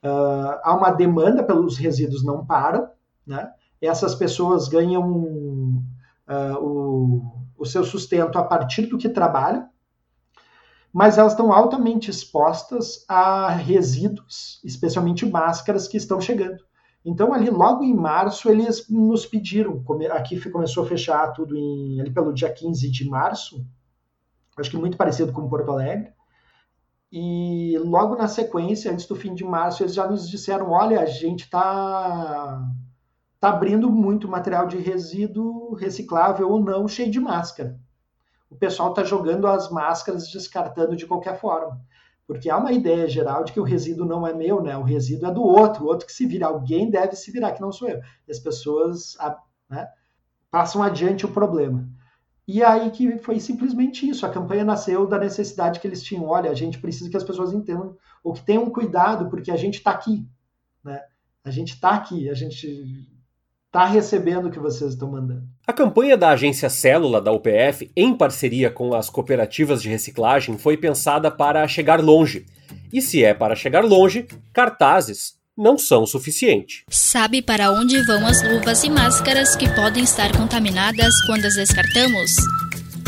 Uh, 0.00 0.60
há 0.62 0.76
uma 0.76 0.92
demanda 0.92 1.42
pelos 1.42 1.76
resíduos 1.76 2.24
não 2.24 2.46
param, 2.46 2.88
né? 3.26 3.50
Essas 3.82 4.14
pessoas 4.14 4.68
ganham 4.68 5.02
uh, 5.10 6.56
o, 6.60 7.22
o 7.58 7.66
seu 7.66 7.82
sustento 7.82 8.38
a 8.38 8.44
partir 8.44 8.86
do 8.86 8.96
que 8.96 9.08
trabalham, 9.08 9.68
mas 10.92 11.18
elas 11.18 11.32
estão 11.32 11.52
altamente 11.52 12.10
expostas 12.10 13.04
a 13.08 13.48
resíduos, 13.50 14.60
especialmente 14.64 15.24
máscaras 15.24 15.86
que 15.86 15.96
estão 15.96 16.20
chegando. 16.20 16.62
Então, 17.04 17.32
ali 17.32 17.48
logo 17.48 17.82
em 17.82 17.94
março, 17.94 18.50
eles 18.50 18.88
nos 18.88 19.24
pediram, 19.24 19.82
aqui 20.10 20.38
começou 20.50 20.84
a 20.84 20.86
fechar 20.86 21.32
tudo 21.32 21.56
em, 21.56 22.00
ali 22.00 22.10
pelo 22.10 22.32
dia 22.32 22.52
15 22.52 22.90
de 22.90 23.08
março, 23.08 23.64
acho 24.56 24.70
que 24.70 24.76
muito 24.76 24.96
parecido 24.96 25.32
com 25.32 25.48
Porto 25.48 25.70
Alegre, 25.70 26.12
e 27.10 27.78
logo 27.78 28.16
na 28.16 28.28
sequência, 28.28 28.92
antes 28.92 29.06
do 29.06 29.16
fim 29.16 29.34
de 29.34 29.44
março, 29.44 29.82
eles 29.82 29.94
já 29.94 30.06
nos 30.06 30.28
disseram: 30.28 30.70
olha, 30.70 31.00
a 31.00 31.06
gente 31.06 31.44
está 31.44 32.62
tá 33.40 33.48
abrindo 33.48 33.90
muito 33.90 34.28
material 34.28 34.68
de 34.68 34.76
resíduo 34.76 35.74
reciclável 35.74 36.48
ou 36.50 36.62
não, 36.62 36.86
cheio 36.86 37.10
de 37.10 37.18
máscara 37.18 37.80
o 38.50 38.56
pessoal 38.56 38.90
está 38.90 39.04
jogando 39.04 39.46
as 39.46 39.70
máscaras 39.70 40.28
descartando 40.28 40.96
de 40.96 41.06
qualquer 41.06 41.38
forma. 41.38 41.80
Porque 42.26 42.50
há 42.50 42.56
uma 42.56 42.72
ideia 42.72 43.08
geral 43.08 43.44
de 43.44 43.52
que 43.52 43.60
o 43.60 43.64
resíduo 43.64 44.06
não 44.06 44.26
é 44.26 44.32
meu, 44.32 44.62
né? 44.62 44.76
O 44.76 44.82
resíduo 44.82 45.28
é 45.28 45.32
do 45.32 45.42
outro, 45.42 45.84
o 45.84 45.86
outro 45.86 46.06
que 46.06 46.12
se 46.12 46.26
vira. 46.26 46.46
Alguém 46.46 46.90
deve 46.90 47.16
se 47.16 47.30
virar, 47.30 47.52
que 47.52 47.60
não 47.60 47.72
sou 47.72 47.88
eu. 47.88 48.00
E 48.26 48.30
as 48.30 48.38
pessoas 48.38 49.16
né, 49.68 49.88
passam 50.50 50.82
adiante 50.82 51.24
o 51.24 51.32
problema. 51.32 51.88
E 52.46 52.62
aí 52.62 52.90
que 52.90 53.18
foi 53.18 53.38
simplesmente 53.38 54.08
isso. 54.08 54.26
A 54.26 54.30
campanha 54.30 54.64
nasceu 54.64 55.06
da 55.06 55.18
necessidade 55.18 55.78
que 55.78 55.86
eles 55.86 56.02
tinham. 56.02 56.26
Olha, 56.26 56.50
a 56.50 56.54
gente 56.54 56.78
precisa 56.80 57.08
que 57.08 57.16
as 57.16 57.24
pessoas 57.24 57.52
entendam, 57.52 57.96
ou 58.22 58.32
que 58.32 58.42
tenham 58.42 58.68
cuidado, 58.70 59.28
porque 59.30 59.50
a 59.50 59.56
gente 59.56 59.78
está 59.78 59.92
aqui. 59.92 60.24
Né? 60.84 61.00
A 61.44 61.50
gente 61.50 61.74
está 61.74 61.90
aqui, 61.90 62.28
a 62.28 62.34
gente 62.34 63.08
está 63.70 63.86
recebendo 63.86 64.48
o 64.48 64.50
que 64.50 64.58
vocês 64.58 64.90
estão 64.90 65.12
mandando. 65.12 65.44
A 65.64 65.72
campanha 65.72 66.16
da 66.16 66.30
agência 66.30 66.68
Célula 66.68 67.20
da 67.20 67.30
UPF, 67.30 67.88
em 67.96 68.12
parceria 68.12 68.68
com 68.68 68.92
as 68.92 69.08
cooperativas 69.08 69.80
de 69.80 69.88
reciclagem, 69.88 70.58
foi 70.58 70.76
pensada 70.76 71.30
para 71.30 71.66
chegar 71.68 72.02
longe. 72.02 72.46
E 72.92 73.00
se 73.00 73.22
é 73.22 73.32
para 73.32 73.54
chegar 73.54 73.84
longe, 73.84 74.26
cartazes 74.52 75.38
não 75.56 75.78
são 75.78 76.02
o 76.02 76.06
suficiente. 76.06 76.84
Sabe 76.88 77.42
para 77.42 77.70
onde 77.70 78.02
vão 78.06 78.26
as 78.26 78.42
luvas 78.42 78.82
e 78.82 78.90
máscaras 78.90 79.54
que 79.54 79.72
podem 79.72 80.02
estar 80.02 80.36
contaminadas 80.36 81.14
quando 81.26 81.44
as 81.44 81.54
descartamos? 81.54 82.32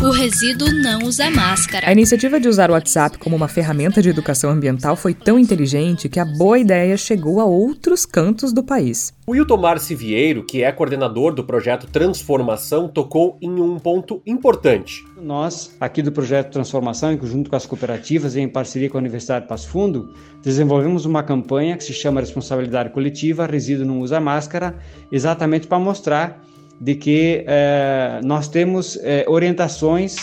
O 0.00 0.10
resíduo 0.10 0.72
não 0.72 1.00
usa 1.00 1.30
máscara. 1.30 1.88
A 1.88 1.92
iniciativa 1.92 2.38
de 2.38 2.48
usar 2.48 2.70
o 2.70 2.72
WhatsApp 2.72 3.18
como 3.18 3.36
uma 3.36 3.48
ferramenta 3.48 4.00
de 4.00 4.08
educação 4.08 4.50
ambiental 4.50 4.96
foi 4.96 5.14
tão 5.14 5.38
inteligente 5.38 6.08
que 6.08 6.20
a 6.20 6.24
boa 6.24 6.58
ideia 6.58 6.96
chegou 6.96 7.40
a 7.40 7.44
outros 7.44 8.06
cantos 8.06 8.52
do 8.52 8.62
país. 8.62 9.12
O 9.26 9.32
Wilton 9.32 9.56
Marci 9.56 9.94
Vieiro, 9.94 10.44
que 10.44 10.62
é 10.62 10.72
coordenador 10.72 11.34
do 11.34 11.44
projeto 11.44 11.86
Transformação, 11.86 12.88
tocou 12.88 13.38
em 13.40 13.60
um 13.60 13.78
ponto 13.78 14.20
importante. 14.26 15.04
Nós, 15.20 15.76
aqui 15.80 16.02
do 16.02 16.10
projeto 16.10 16.52
Transformação, 16.52 17.16
junto 17.22 17.48
com 17.48 17.56
as 17.56 17.66
cooperativas 17.66 18.34
e 18.34 18.40
em 18.40 18.48
parceria 18.48 18.90
com 18.90 18.98
a 18.98 19.00
Universidade 19.00 19.44
de 19.44 19.48
Passo 19.48 19.68
Fundo, 19.68 20.12
desenvolvemos 20.42 21.04
uma 21.04 21.22
campanha 21.22 21.76
que 21.76 21.84
se 21.84 21.92
chama 21.92 22.20
Responsabilidade 22.20 22.90
Coletiva, 22.90 23.46
Resíduo 23.46 23.86
Não 23.86 24.00
Usa 24.00 24.20
Máscara, 24.20 24.76
exatamente 25.10 25.66
para 25.66 25.78
mostrar 25.78 26.42
de 26.82 26.96
que 26.96 27.44
é, 27.46 28.20
nós 28.24 28.48
temos 28.48 28.98
é, 29.04 29.24
orientações, 29.28 30.16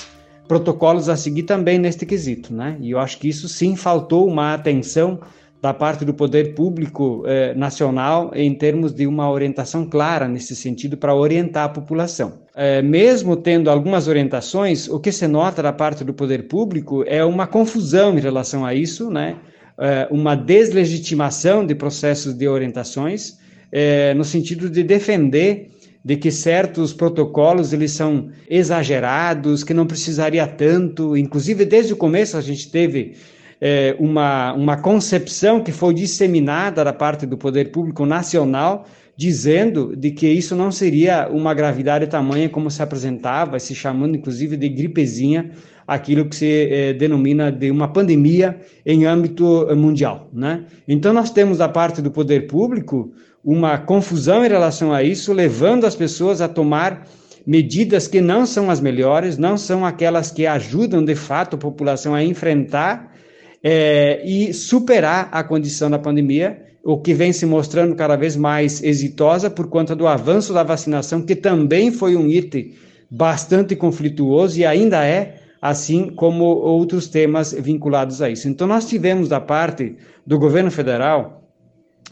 protocolos 0.46 1.08
a 1.08 1.16
seguir 1.16 1.44
também 1.44 1.80
neste 1.80 2.06
quesito, 2.06 2.54
né? 2.54 2.76
E 2.82 2.92
eu 2.92 3.00
acho 3.00 3.18
que 3.18 3.30
isso 3.30 3.48
sim 3.48 3.78
faltou 3.78 4.28
uma 4.28 4.54
atenção 4.54 5.22
da 5.62 5.74
parte 5.74 6.04
do 6.04 6.14
poder 6.14 6.56
público 6.56 7.24
é, 7.26 7.54
nacional 7.54 8.32
em 8.34 8.54
termos 8.54 8.94
de 8.94 9.08
uma 9.08 9.32
orientação 9.32 9.86
clara 9.86 10.28
nesse 10.28 10.54
sentido 10.54 10.98
para 10.98 11.16
orientar 11.16 11.64
a 11.66 11.70
população. 11.70 12.42
mesmo 12.84 13.38
tendo 13.38 13.70
algumas 13.70 14.10
orientações, 14.10 14.90
o 14.90 15.00
que 15.00 15.14
se 15.14 15.28
nota 15.28 15.64
da 15.64 15.72
parte 15.72 16.04
do 16.04 16.14
poder 16.14 16.50
público 16.50 17.06
é 17.08 17.24
uma 17.24 17.48
confusão 17.48 18.18
em 18.18 18.22
relação 18.22 18.66
a 18.66 18.74
isso, 18.74 19.10
né? 19.10 19.38
uma 20.10 20.36
deslegitimação 20.36 21.66
de 21.66 21.74
processos 21.74 22.34
de 22.34 22.48
orientações, 22.50 23.38
no 24.16 24.26
sentido 24.26 24.70
de 24.70 24.84
defender 24.84 25.70
de 26.04 26.16
que 26.16 26.32
certos 26.32 26.94
protocolos 26.94 27.74
eles 27.74 27.92
são 27.92 28.30
exagerados, 28.50 29.64
que 29.64 29.74
não 29.74 29.86
precisaria 29.86 30.48
tanto. 30.48 31.16
Inclusive, 31.18 31.66
desde 31.66 31.94
o 31.94 31.98
começo 31.98 32.38
a 32.38 32.42
gente 32.42 32.72
teve 32.72 33.16
é, 33.60 33.96
uma, 34.00 34.54
uma 34.54 34.78
concepção 34.78 35.62
que 35.62 35.72
foi 35.72 35.94
disseminada 35.94 36.84
da 36.84 36.94
parte 36.94 37.26
do 37.26 37.38
poder 37.38 37.72
público 37.72 38.06
nacional, 38.06 38.86
dizendo 39.18 39.94
de 39.98 40.12
que 40.12 40.28
isso 40.28 40.56
não 40.56 40.72
seria 40.72 41.28
uma 41.30 41.54
gravidade 41.54 42.08
tamanha 42.08 42.48
como 42.48 42.72
se 42.72 42.82
apresentava, 42.82 43.60
se 43.60 43.76
chamando 43.76 44.16
inclusive 44.16 44.56
de 44.56 44.70
gripezinha, 44.70 45.52
aquilo 45.86 46.30
que 46.30 46.36
se 46.36 46.70
é, 46.72 46.94
denomina 46.94 47.52
de 47.52 47.70
uma 47.70 47.88
pandemia 47.90 48.58
em 48.86 49.06
âmbito 49.06 49.68
mundial. 49.76 50.30
Né? 50.32 50.64
Então, 50.88 51.12
nós 51.12 51.32
temos 51.32 51.58
da 51.58 51.68
parte 51.68 52.02
do 52.02 52.12
poder 52.12 52.48
público 52.48 53.12
uma 53.44 53.78
confusão 53.78 54.46
em 54.46 54.50
relação 54.50 54.94
a 54.94 55.04
isso, 55.04 55.34
levando 55.34 55.86
as 55.86 55.96
pessoas 55.96 56.42
a 56.42 56.48
tomar 56.48 57.08
medidas 57.46 58.08
que 58.08 58.22
não 58.22 58.46
são 58.46 58.70
as 58.70 58.80
melhores, 58.80 59.38
não 59.38 59.58
são 59.58 59.86
aquelas 59.86 60.30
que 60.30 60.46
ajudam 60.46 61.04
de 61.04 61.16
fato 61.16 61.56
a 61.56 61.60
população 61.60 62.14
a 62.14 62.24
enfrentar 62.24 63.12
é, 63.64 64.22
e 64.26 64.54
superar 64.54 65.30
a 65.32 65.44
condição 65.44 65.90
da 65.90 66.00
pandemia, 66.00 66.62
o 66.84 66.98
que 66.98 67.14
vem 67.14 67.34
se 67.34 67.46
mostrando 67.46 67.96
cada 67.96 68.16
vez 68.16 68.36
mais 68.36 68.84
exitosa 68.84 69.50
por 69.50 69.68
conta 69.68 69.96
do 69.96 70.08
avanço 70.08 70.54
da 70.54 70.64
vacinação, 70.64 71.22
que 71.22 71.36
também 71.36 71.92
foi 71.92 72.16
um 72.16 72.28
item 72.28 72.74
bastante 73.10 73.76
conflituoso 73.76 74.60
e 74.60 74.66
ainda 74.66 75.06
é, 75.06 75.42
assim 75.62 76.10
como 76.10 76.46
outros 76.46 77.08
temas 77.08 77.52
vinculados 77.52 78.22
a 78.22 78.30
isso. 78.30 78.48
Então, 78.48 78.68
nós 78.68 78.88
tivemos 78.88 79.28
da 79.28 79.42
parte 79.42 79.96
do 80.26 80.40
governo 80.40 80.72
federal 80.72 81.44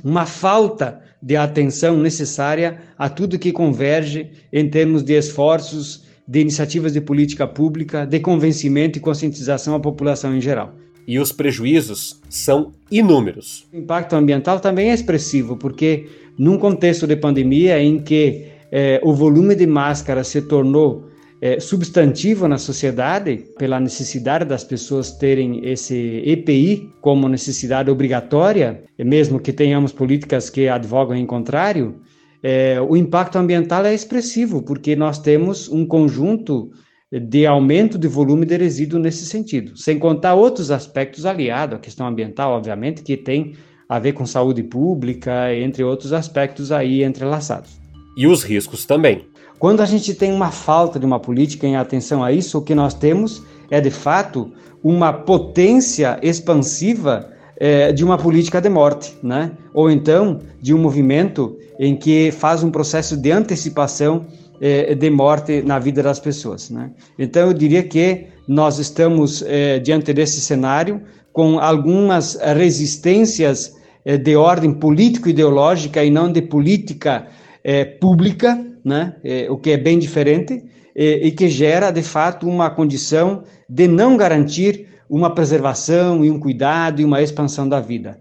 uma 0.04 0.26
falta 0.26 1.02
de 1.22 1.36
atenção 1.36 1.98
necessária 1.98 2.80
a 2.98 3.10
tudo 3.10 3.40
que 3.40 3.52
converge 3.52 4.30
em 4.52 4.70
termos 4.70 5.04
de 5.04 5.14
esforços, 5.14 6.06
de 6.28 6.42
iniciativas 6.42 6.94
de 6.94 7.02
política 7.02 7.48
pública, 7.48 8.06
de 8.06 8.20
convencimento 8.20 8.98
e 8.98 9.02
conscientização 9.02 9.76
à 9.76 9.80
população 9.80 10.36
em 10.36 10.42
geral. 10.42 10.76
E 11.08 11.20
os 11.20 11.32
prejuízos 11.32 12.20
são 12.30 12.74
inúmeros. 12.92 13.66
O 13.72 13.78
impacto 13.78 14.14
ambiental 14.16 14.60
também 14.60 14.90
é 14.92 14.94
expressivo, 14.94 15.56
porque 15.56 16.08
num 16.38 16.58
contexto 16.58 17.08
de 17.08 17.16
pandemia 17.16 17.82
em 17.82 18.00
que 18.00 18.48
eh, 18.72 19.00
o 19.02 19.14
volume 19.14 19.56
de 19.56 19.66
máscaras 19.66 20.28
se 20.28 20.42
tornou 20.42 21.07
é, 21.42 21.60
substantivo 21.60 22.48
na 22.48 22.58
sociedade, 22.58 23.46
pela 23.58 23.80
necessidade 23.80 24.46
das 24.46 24.64
pessoas 24.64 25.12
terem 25.12 25.62
esse 25.64 26.22
EPI 26.26 26.90
como 27.02 27.30
necessidade 27.30 27.90
obrigatória, 27.92 28.84
mesmo 28.98 29.40
que 29.40 29.54
tenhamos 29.54 29.92
políticas 29.92 30.50
que 30.50 30.68
advogam 30.68 31.16
em 31.16 31.26
contrário, 31.26 32.02
é, 32.42 32.80
o 32.82 32.96
impacto 32.96 33.38
ambiental 33.38 33.86
é 33.86 33.94
expressivo, 33.94 34.62
porque 34.62 34.96
nós 34.96 35.20
temos 35.20 35.70
um 35.70 35.86
conjunto 35.86 36.72
de 37.12 37.46
aumento 37.46 37.98
de 37.98 38.08
volume 38.08 38.46
de 38.46 38.58
resíduo 38.58 39.00
nesse 39.00 39.26
sentido, 39.26 39.78
sem 39.78 39.98
contar 39.98 40.34
outros 40.36 40.72
aspectos 40.72 41.26
aliados 41.26 41.78
à 41.78 41.80
questão 41.80 42.06
ambiental, 42.06 42.52
obviamente, 42.52 43.02
que 43.02 43.16
tem 43.16 43.54
a 43.88 44.00
ver 44.00 44.12
com 44.12 44.26
saúde 44.26 44.64
pública, 44.64 45.54
entre 45.56 45.84
outros 45.84 46.12
aspectos 46.12 46.72
aí 46.72 47.04
entrelaçados. 47.04 47.80
E 48.18 48.28
os 48.28 48.44
riscos 48.44 48.86
também. 48.86 49.26
Quando 49.60 49.82
a 49.82 49.86
gente 49.86 50.14
tem 50.14 50.32
uma 50.32 50.52
falta 50.52 51.00
de 51.00 51.06
uma 51.06 51.20
política 51.20 51.66
em 51.66 51.76
atenção 51.76 52.24
a 52.24 52.32
isso, 52.32 52.58
o 52.60 52.62
que 52.62 52.76
nós 52.76 52.94
temos 52.94 53.42
é 53.72 53.82
de 53.82 53.90
fato 53.90 54.52
uma 54.84 55.12
potência 55.12 56.20
expansiva 56.22 57.30
é, 57.60 57.92
de 57.92 58.04
uma 58.04 58.18
política 58.18 58.62
de 58.62 58.70
morte, 58.70 59.18
né? 59.24 59.52
Ou 59.74 59.90
então 59.90 60.40
de 60.62 60.74
um 60.74 60.78
movimento 60.78 61.58
em 61.80 61.96
que 61.96 62.32
faz 62.32 62.64
um 62.64 62.70
processo 62.70 63.18
de 63.18 63.32
antecipação 63.32 64.28
é, 64.62 64.94
de 64.94 65.10
morte 65.10 65.64
na 65.64 65.80
vida 65.80 66.04
das 66.04 66.20
pessoas, 66.20 66.70
né? 66.70 66.92
Então 67.18 67.48
eu 67.48 67.54
diria 67.54 67.82
que 67.82 68.28
nós 68.48 68.78
estamos 68.78 69.42
é, 69.42 69.80
diante 69.80 70.14
desse 70.14 70.40
cenário 70.40 71.02
com 71.34 71.60
algumas 71.60 72.36
resistências 72.36 73.76
é, 74.06 74.18
de 74.18 74.36
ordem 74.36 74.72
político-ideológica 74.72 76.04
e 76.04 76.12
não 76.12 76.32
de 76.32 76.42
política 76.44 77.28
é, 77.64 77.84
pública, 77.84 78.67
né? 78.88 79.18
É, 79.24 79.52
o 79.52 79.58
que 79.58 79.72
é 79.72 79.78
bem 79.78 80.00
diferente, 80.00 80.64
é, 80.96 81.28
e 81.28 81.32
que 81.32 81.50
gera, 81.50 81.92
de 81.92 82.02
fato, 82.02 82.48
uma 82.48 82.70
condição 82.70 83.44
de 83.70 83.88
não 83.88 84.16
garantir 84.16 84.88
uma 85.10 85.30
preservação 85.34 86.24
e 86.24 86.32
um 86.32 86.40
cuidado 86.40 87.02
e 87.02 87.06
uma 87.06 87.22
expansão 87.22 87.68
da 87.68 87.80
vida. 87.80 88.18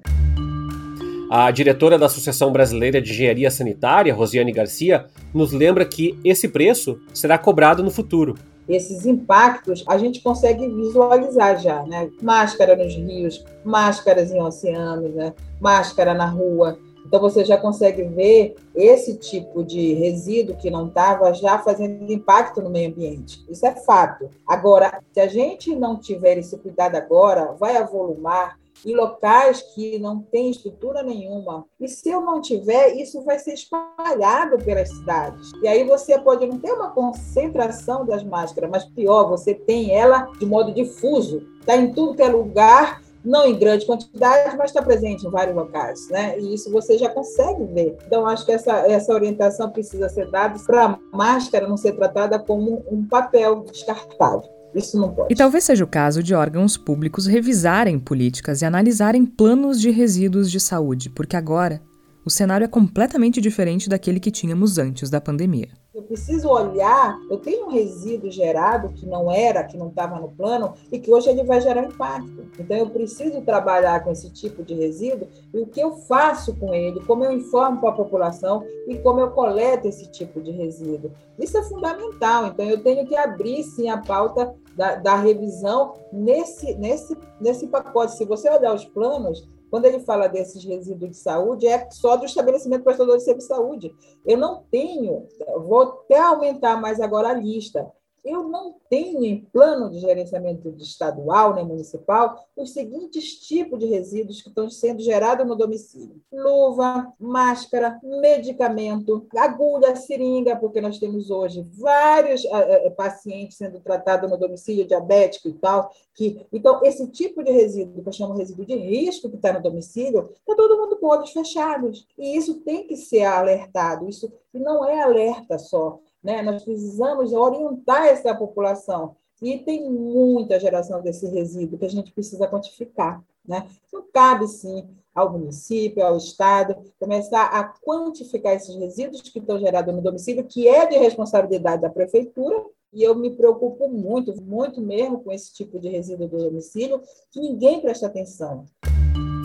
A 1.30 1.50
diretora 1.50 1.98
da 1.98 2.06
Associação 2.06 2.52
Brasileira 2.52 3.00
de 3.00 3.10
Engenharia 3.10 3.50
Sanitária, 3.50 4.14
Rosiane 4.14 4.52
Garcia, 4.52 5.06
nos 5.32 5.52
lembra 5.52 5.84
que 5.84 6.18
esse 6.24 6.48
preço 6.48 6.98
será 7.14 7.38
cobrado 7.38 7.82
no 7.82 7.90
futuro. 7.90 8.34
Esses 8.68 9.06
impactos 9.06 9.84
a 9.88 9.96
gente 9.96 10.20
consegue 10.20 10.68
visualizar 10.68 11.60
já, 11.60 11.84
né? 11.84 12.08
Máscara 12.20 12.76
nos 12.76 12.94
rios, 12.94 13.44
máscaras 13.64 14.32
em 14.32 14.40
oceanos, 14.40 15.14
né? 15.14 15.32
máscara 15.60 16.14
na 16.14 16.26
rua. 16.26 16.78
Então, 17.06 17.20
você 17.20 17.44
já 17.44 17.56
consegue 17.56 18.02
ver 18.02 18.56
esse 18.74 19.16
tipo 19.16 19.64
de 19.64 19.94
resíduo 19.94 20.56
que 20.56 20.70
não 20.70 20.88
estava 20.88 21.32
já 21.32 21.58
fazendo 21.58 22.12
impacto 22.12 22.60
no 22.60 22.70
meio 22.70 22.90
ambiente. 22.90 23.44
Isso 23.48 23.66
é 23.66 23.74
fato. 23.74 24.28
Agora, 24.46 25.00
se 25.12 25.20
a 25.20 25.28
gente 25.28 25.74
não 25.74 25.96
tiver 25.96 26.38
esse 26.38 26.56
cuidado 26.58 26.96
agora, 26.96 27.52
vai 27.58 27.76
avolumar 27.76 28.58
em 28.84 28.94
locais 28.94 29.62
que 29.74 29.98
não 29.98 30.20
tem 30.20 30.50
estrutura 30.50 31.02
nenhuma. 31.02 31.64
E 31.80 31.88
se 31.88 32.10
eu 32.10 32.20
não 32.20 32.40
tiver, 32.40 32.94
isso 32.96 33.22
vai 33.22 33.38
ser 33.38 33.54
espalhado 33.54 34.58
pelas 34.58 34.88
cidades. 34.90 35.50
E 35.62 35.68
aí 35.68 35.84
você 35.84 36.18
pode 36.18 36.46
não 36.46 36.58
ter 36.58 36.72
uma 36.72 36.90
concentração 36.90 38.04
das 38.04 38.22
máscaras, 38.22 38.70
mas 38.70 38.84
pior, 38.84 39.28
você 39.28 39.54
tem 39.54 39.92
ela 39.94 40.30
de 40.38 40.44
modo 40.44 40.74
difuso. 40.74 41.42
Está 41.60 41.76
em 41.76 41.92
tudo 41.92 42.14
que 42.14 42.22
é 42.22 42.28
lugar 42.28 43.02
não 43.26 43.44
em 43.44 43.58
grande 43.58 43.84
quantidade, 43.84 44.56
mas 44.56 44.70
está 44.70 44.80
presente 44.80 45.26
em 45.26 45.30
vários 45.30 45.56
locais, 45.56 46.08
né? 46.10 46.38
E 46.38 46.54
isso 46.54 46.70
você 46.70 46.96
já 46.96 47.08
consegue 47.08 47.64
ver. 47.74 47.96
Então, 48.06 48.24
acho 48.24 48.46
que 48.46 48.52
essa, 48.52 48.72
essa 48.86 49.12
orientação 49.12 49.68
precisa 49.70 50.08
ser 50.08 50.30
dada 50.30 50.58
para 50.64 50.84
a 50.84 50.98
máscara 51.12 51.66
não 51.66 51.76
ser 51.76 51.92
tratada 51.92 52.38
como 52.38 52.84
um 52.90 53.04
papel 53.04 53.64
descartável. 53.64 54.48
Isso 54.74 54.98
não 54.98 55.12
pode. 55.12 55.32
E 55.32 55.36
talvez 55.36 55.64
seja 55.64 55.82
o 55.82 55.88
caso 55.88 56.22
de 56.22 56.34
órgãos 56.34 56.76
públicos 56.76 57.26
revisarem 57.26 57.98
políticas 57.98 58.62
e 58.62 58.64
analisarem 58.64 59.24
planos 59.24 59.80
de 59.80 59.90
resíduos 59.90 60.50
de 60.50 60.60
saúde, 60.60 61.10
porque 61.10 61.34
agora 61.34 61.82
o 62.26 62.30
cenário 62.30 62.64
é 62.64 62.68
completamente 62.68 63.40
diferente 63.40 63.88
daquele 63.88 64.18
que 64.18 64.32
tínhamos 64.32 64.78
antes 64.78 65.08
da 65.08 65.20
pandemia. 65.20 65.68
Eu 65.94 66.02
preciso 66.02 66.48
olhar, 66.48 67.16
eu 67.30 67.38
tenho 67.38 67.66
um 67.66 67.70
resíduo 67.70 68.32
gerado 68.32 68.88
que 68.88 69.06
não 69.06 69.30
era, 69.30 69.62
que 69.62 69.76
não 69.78 69.88
estava 69.88 70.18
no 70.18 70.28
plano 70.28 70.74
e 70.90 70.98
que 70.98 71.12
hoje 71.12 71.30
ele 71.30 71.44
vai 71.44 71.60
gerar 71.60 71.84
impacto. 71.84 72.44
Então 72.58 72.76
eu 72.76 72.90
preciso 72.90 73.40
trabalhar 73.42 74.02
com 74.02 74.10
esse 74.10 74.28
tipo 74.30 74.64
de 74.64 74.74
resíduo 74.74 75.28
e 75.54 75.60
o 75.60 75.66
que 75.66 75.80
eu 75.80 75.92
faço 75.92 76.52
com 76.56 76.74
ele, 76.74 77.00
como 77.04 77.24
eu 77.24 77.30
informo 77.30 77.80
para 77.80 77.90
a 77.90 77.96
população 77.96 78.64
e 78.88 78.96
como 78.96 79.20
eu 79.20 79.30
coleto 79.30 79.86
esse 79.86 80.10
tipo 80.10 80.40
de 80.40 80.50
resíduo. 80.50 81.12
Isso 81.38 81.56
é 81.56 81.62
fundamental. 81.62 82.48
Então 82.48 82.66
eu 82.66 82.82
tenho 82.82 83.06
que 83.06 83.16
abrir 83.16 83.62
sim 83.62 83.88
a 83.88 83.98
pauta 83.98 84.52
da, 84.76 84.96
da 84.96 85.16
revisão 85.16 85.94
nesse, 86.12 86.74
nesse, 86.74 87.16
nesse 87.40 87.68
pacote. 87.68 88.16
Se 88.16 88.24
você 88.24 88.50
olhar 88.50 88.74
os 88.74 88.84
planos, 88.84 89.48
quando 89.76 89.84
ele 89.84 90.00
fala 90.00 90.26
desses 90.26 90.64
resíduos 90.64 91.10
de 91.10 91.16
saúde, 91.18 91.66
é 91.66 91.90
só 91.90 92.16
do 92.16 92.24
estabelecimento 92.24 92.82
prestador 92.82 93.18
de 93.18 93.24
serviço 93.24 93.48
de 93.48 93.54
saúde. 93.54 93.94
Eu 94.24 94.38
não 94.38 94.62
tenho, 94.70 95.26
vou 95.66 95.82
até 95.82 96.18
aumentar 96.18 96.80
mais 96.80 96.98
agora 96.98 97.28
a 97.28 97.34
lista. 97.34 97.86
Eu 98.26 98.48
não 98.48 98.74
tenho 98.90 99.24
em 99.24 99.40
plano 99.52 99.88
de 99.88 100.00
gerenciamento 100.00 100.68
estadual 100.78 101.54
nem 101.54 101.64
municipal 101.64 102.44
os 102.56 102.72
seguintes 102.72 103.38
tipos 103.38 103.78
de 103.78 103.86
resíduos 103.86 104.42
que 104.42 104.48
estão 104.48 104.68
sendo 104.68 105.00
gerados 105.00 105.46
no 105.46 105.54
domicílio: 105.54 106.20
luva, 106.32 107.12
máscara, 107.20 108.00
medicamento, 108.02 109.28
agulha, 109.36 109.94
seringa, 109.94 110.56
porque 110.56 110.80
nós 110.80 110.98
temos 110.98 111.30
hoje 111.30 111.64
vários 111.78 112.44
uh, 112.44 112.90
pacientes 112.96 113.58
sendo 113.58 113.78
tratados 113.78 114.28
no 114.28 114.36
domicílio 114.36 114.84
diabético 114.84 115.48
e 115.48 115.52
tal. 115.52 115.88
Que, 116.12 116.46
então, 116.52 116.80
esse 116.82 117.06
tipo 117.08 117.44
de 117.44 117.52
resíduo, 117.52 118.02
que 118.02 118.08
eu 118.08 118.12
chamo 118.12 118.32
de 118.34 118.40
resíduo 118.40 118.66
de 118.66 118.74
risco 118.74 119.28
que 119.30 119.36
está 119.36 119.52
no 119.52 119.62
domicílio, 119.62 120.30
está 120.32 120.56
todo 120.56 120.78
mundo 120.78 120.96
com 120.96 121.06
olhos 121.06 121.30
fechados. 121.30 122.08
E 122.18 122.36
isso 122.36 122.60
tem 122.62 122.88
que 122.88 122.96
ser 122.96 123.22
alertado. 123.24 124.08
Isso 124.08 124.32
não 124.52 124.84
é 124.84 125.00
alerta 125.00 125.58
só. 125.58 126.00
Né? 126.26 126.42
Nós 126.42 126.64
precisamos 126.64 127.32
orientar 127.32 128.06
essa 128.06 128.34
população. 128.34 129.14
E 129.40 129.58
tem 129.58 129.88
muita 129.88 130.58
geração 130.58 131.00
desse 131.00 131.28
resíduo 131.28 131.78
que 131.78 131.84
a 131.84 131.90
gente 131.90 132.10
precisa 132.10 132.48
quantificar. 132.48 133.22
Né? 133.46 133.64
Então, 133.86 134.04
cabe 134.12 134.48
sim 134.48 134.88
ao 135.14 135.30
município, 135.30 136.04
ao 136.04 136.16
Estado, 136.16 136.76
começar 136.98 137.44
a 137.44 137.62
quantificar 137.64 138.54
esses 138.54 138.74
resíduos 138.74 139.22
que 139.22 139.38
estão 139.38 139.56
gerados 139.56 139.94
no 139.94 140.02
domicílio, 140.02 140.42
que 140.44 140.66
é 140.66 140.84
de 140.86 140.98
responsabilidade 140.98 141.82
da 141.82 141.88
prefeitura, 141.88 142.60
e 142.92 143.04
eu 143.04 143.14
me 143.14 143.30
preocupo 143.30 143.88
muito, 143.88 144.34
muito 144.42 144.80
mesmo 144.80 145.20
com 145.20 145.30
esse 145.30 145.54
tipo 145.54 145.78
de 145.78 145.88
resíduo 145.88 146.26
do 146.26 146.38
domicílio, 146.38 147.00
que 147.30 147.40
ninguém 147.40 147.80
presta 147.80 148.06
atenção. 148.06 148.64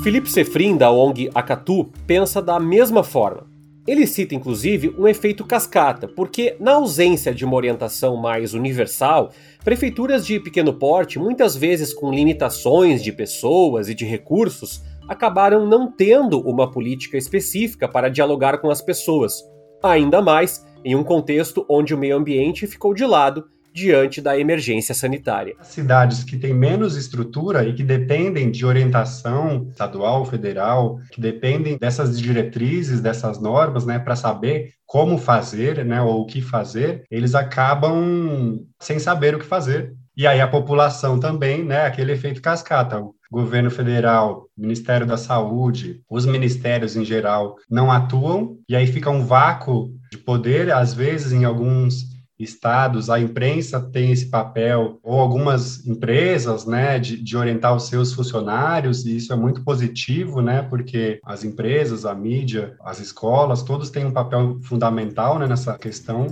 Felipe 0.04 0.32
Sefrin, 0.32 0.78
da 0.78 0.92
ONG 0.92 1.30
Acatu, 1.36 1.92
pensa 2.08 2.42
da 2.42 2.60
mesma 2.60 3.04
forma. 3.04 3.51
Ele 3.88 4.06
cita 4.06 4.36
inclusive 4.36 4.94
um 4.98 5.08
efeito 5.08 5.44
cascata, 5.44 6.08
porque, 6.08 6.56
na 6.60 6.74
ausência 6.74 7.34
de 7.34 7.44
uma 7.44 7.56
orientação 7.56 8.16
mais 8.16 8.54
universal, 8.54 9.32
prefeituras 9.64 10.26
de 10.26 10.40
pequeno 10.40 10.74
porte, 10.74 11.18
muitas 11.18 11.56
vezes 11.56 11.92
com 11.92 12.12
limitações 12.12 13.04
de 13.04 13.12
pessoas 13.12 13.90
e 13.90 13.96
de 13.96 14.06
recursos, 14.06 14.84
acabaram 15.08 15.66
não 15.68 15.92
tendo 15.92 16.40
uma 16.40 16.70
política 16.70 17.18
específica 17.18 17.88
para 17.88 18.10
dialogar 18.10 18.60
com 18.60 18.70
as 18.70 18.82
pessoas, 18.82 19.44
ainda 19.82 20.22
mais 20.22 20.64
em 20.86 20.96
um 20.96 21.04
contexto 21.04 21.66
onde 21.68 21.94
o 21.94 21.98
meio 21.98 22.16
ambiente 22.16 22.68
ficou 22.68 22.94
de 22.94 23.06
lado 23.06 23.46
diante 23.74 24.22
da 24.22 24.38
emergência 24.38 24.94
sanitária. 24.94 25.56
Cidades 25.62 26.24
que 26.24 26.38
têm 26.38 26.54
menos 26.54 26.96
estrutura 26.96 27.66
e 27.66 27.74
que 27.74 27.84
dependem 27.84 28.52
de 28.52 28.66
orientação 28.66 29.68
estadual, 29.70 30.26
federal, 30.26 31.00
que 31.12 31.22
dependem 31.22 31.78
dessas 31.78 32.20
diretrizes, 32.20 33.02
dessas 33.02 33.40
normas, 33.40 33.86
né, 33.86 34.00
para 34.00 34.16
saber 34.16 34.74
como 34.86 35.18
fazer, 35.18 35.86
né, 35.86 36.02
ou 36.02 36.22
o 36.22 36.26
que 36.26 36.42
fazer, 36.42 37.04
eles 37.10 37.34
acabam 37.34 38.66
sem 38.80 39.00
saber 39.00 39.36
o 39.36 39.40
que 39.40 39.46
fazer. 39.46 39.94
E 40.16 40.28
aí 40.28 40.42
a 40.42 40.48
população 40.48 41.20
também, 41.20 41.64
né, 41.64 41.86
aquele 41.86 42.12
efeito 42.12 42.42
cascata. 42.42 43.02
Governo 43.32 43.72
federal, 43.72 44.48
Ministério 44.58 45.08
da 45.08 45.16
Saúde, 45.16 46.02
os 46.10 46.26
ministérios 46.26 46.98
em 46.98 47.06
geral 47.06 47.56
não 47.70 47.90
atuam 47.90 48.58
e 48.68 48.76
aí 48.76 48.86
fica 48.86 49.10
um 49.10 49.26
vácuo 49.26 49.90
de 50.12 50.18
poder, 50.18 50.70
às 50.70 50.94
vezes 50.94 51.32
em 51.32 51.46
alguns 51.46 52.11
estados, 52.44 53.10
a 53.10 53.20
imprensa 53.20 53.80
tem 53.80 54.12
esse 54.12 54.28
papel, 54.28 55.00
ou 55.04 55.20
algumas 55.20 55.86
empresas, 55.86 56.66
né, 56.66 57.00
de, 57.00 57.22
de, 57.22 57.38
orientar 57.38 57.76
os 57.76 57.88
seus 57.88 58.14
funcionários, 58.14 59.06
e 59.06 59.18
isso 59.18 59.32
é 59.34 59.36
muito 59.36 59.64
positivo, 59.64 60.42
né, 60.42 60.62
porque 60.64 61.20
as 61.26 61.44
empresas, 61.44 62.06
a 62.06 62.14
mídia, 62.14 62.76
as 62.84 63.00
escolas, 63.00 63.64
todos 63.64 63.90
têm 63.90 64.06
um 64.06 64.12
papel 64.12 64.60
fundamental 64.62 65.40
né, 65.40 65.48
nessa 65.48 65.78
questão. 65.78 66.28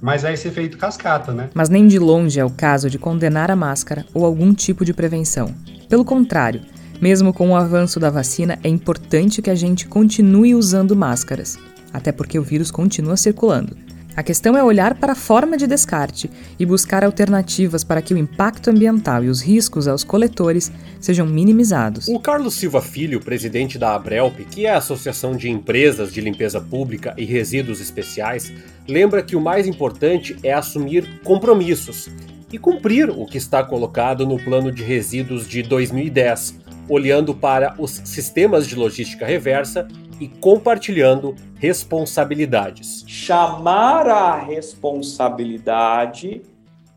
Mas 0.00 0.24
é 0.24 0.32
esse 0.32 0.48
efeito 0.48 0.76
cascata, 0.76 1.32
né? 1.32 1.48
Mas 1.54 1.70
nem 1.70 1.86
de 1.86 1.98
longe 1.98 2.38
é 2.38 2.44
o 2.44 2.50
caso 2.50 2.90
de 2.90 2.98
condenar 2.98 3.50
a 3.50 3.56
máscara 3.56 4.04
ou 4.12 4.26
algum 4.26 4.52
tipo 4.52 4.84
de 4.84 4.92
prevenção. 4.92 5.54
Pelo 5.88 6.04
contrário, 6.04 6.60
mesmo 7.00 7.32
com 7.32 7.50
o 7.50 7.56
avanço 7.56 7.98
da 7.98 8.10
vacina, 8.10 8.58
é 8.62 8.68
importante 8.68 9.40
que 9.40 9.50
a 9.50 9.54
gente 9.54 9.86
continue 9.86 10.54
usando 10.54 10.96
máscaras, 10.96 11.58
até 11.92 12.12
porque 12.12 12.38
o 12.38 12.42
vírus 12.42 12.70
continua 12.70 13.16
circulando. 13.16 13.76
A 14.16 14.22
questão 14.22 14.56
é 14.56 14.62
olhar 14.62 14.94
para 14.94 15.12
a 15.12 15.16
forma 15.16 15.56
de 15.56 15.66
descarte 15.66 16.30
e 16.56 16.64
buscar 16.64 17.02
alternativas 17.02 17.82
para 17.82 18.00
que 18.00 18.14
o 18.14 18.18
impacto 18.18 18.70
ambiental 18.70 19.24
e 19.24 19.28
os 19.28 19.42
riscos 19.42 19.88
aos 19.88 20.04
coletores 20.04 20.70
sejam 21.00 21.26
minimizados. 21.26 22.06
O 22.06 22.20
Carlos 22.20 22.54
Silva 22.54 22.80
Filho, 22.80 23.18
presidente 23.18 23.76
da 23.76 23.92
Abrelp, 23.92 24.38
que 24.50 24.66
é 24.66 24.70
a 24.70 24.78
Associação 24.78 25.36
de 25.36 25.50
Empresas 25.50 26.12
de 26.12 26.20
Limpeza 26.20 26.60
Pública 26.60 27.12
e 27.18 27.24
Resíduos 27.24 27.80
Especiais, 27.80 28.52
lembra 28.86 29.20
que 29.20 29.34
o 29.34 29.40
mais 29.40 29.66
importante 29.66 30.36
é 30.44 30.52
assumir 30.52 31.20
compromissos 31.24 32.08
e 32.52 32.58
cumprir 32.58 33.10
o 33.10 33.26
que 33.26 33.36
está 33.36 33.64
colocado 33.64 34.24
no 34.24 34.38
plano 34.38 34.70
de 34.70 34.84
resíduos 34.84 35.48
de 35.48 35.60
2010, 35.60 36.60
olhando 36.88 37.34
para 37.34 37.74
os 37.78 38.00
sistemas 38.04 38.68
de 38.68 38.76
logística 38.76 39.26
reversa 39.26 39.88
e 40.20 40.28
compartilhando 40.28 41.34
responsabilidades. 41.56 43.02
Chamar 43.06 44.08
a 44.08 44.36
responsabilidade 44.36 46.42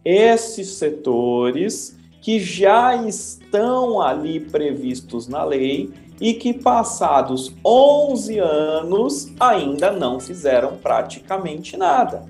esses 0.03 0.73
setores 0.75 1.97
que 2.21 2.39
já 2.39 2.95
estão 2.95 4.01
ali 4.01 4.39
previstos 4.39 5.27
na 5.27 5.43
lei 5.43 5.91
e 6.19 6.34
que 6.34 6.51
passados 6.53 7.53
11 7.63 8.39
anos 8.39 9.32
ainda 9.39 9.91
não 9.91 10.19
fizeram 10.19 10.75
praticamente 10.77 11.77
nada. 11.77 12.25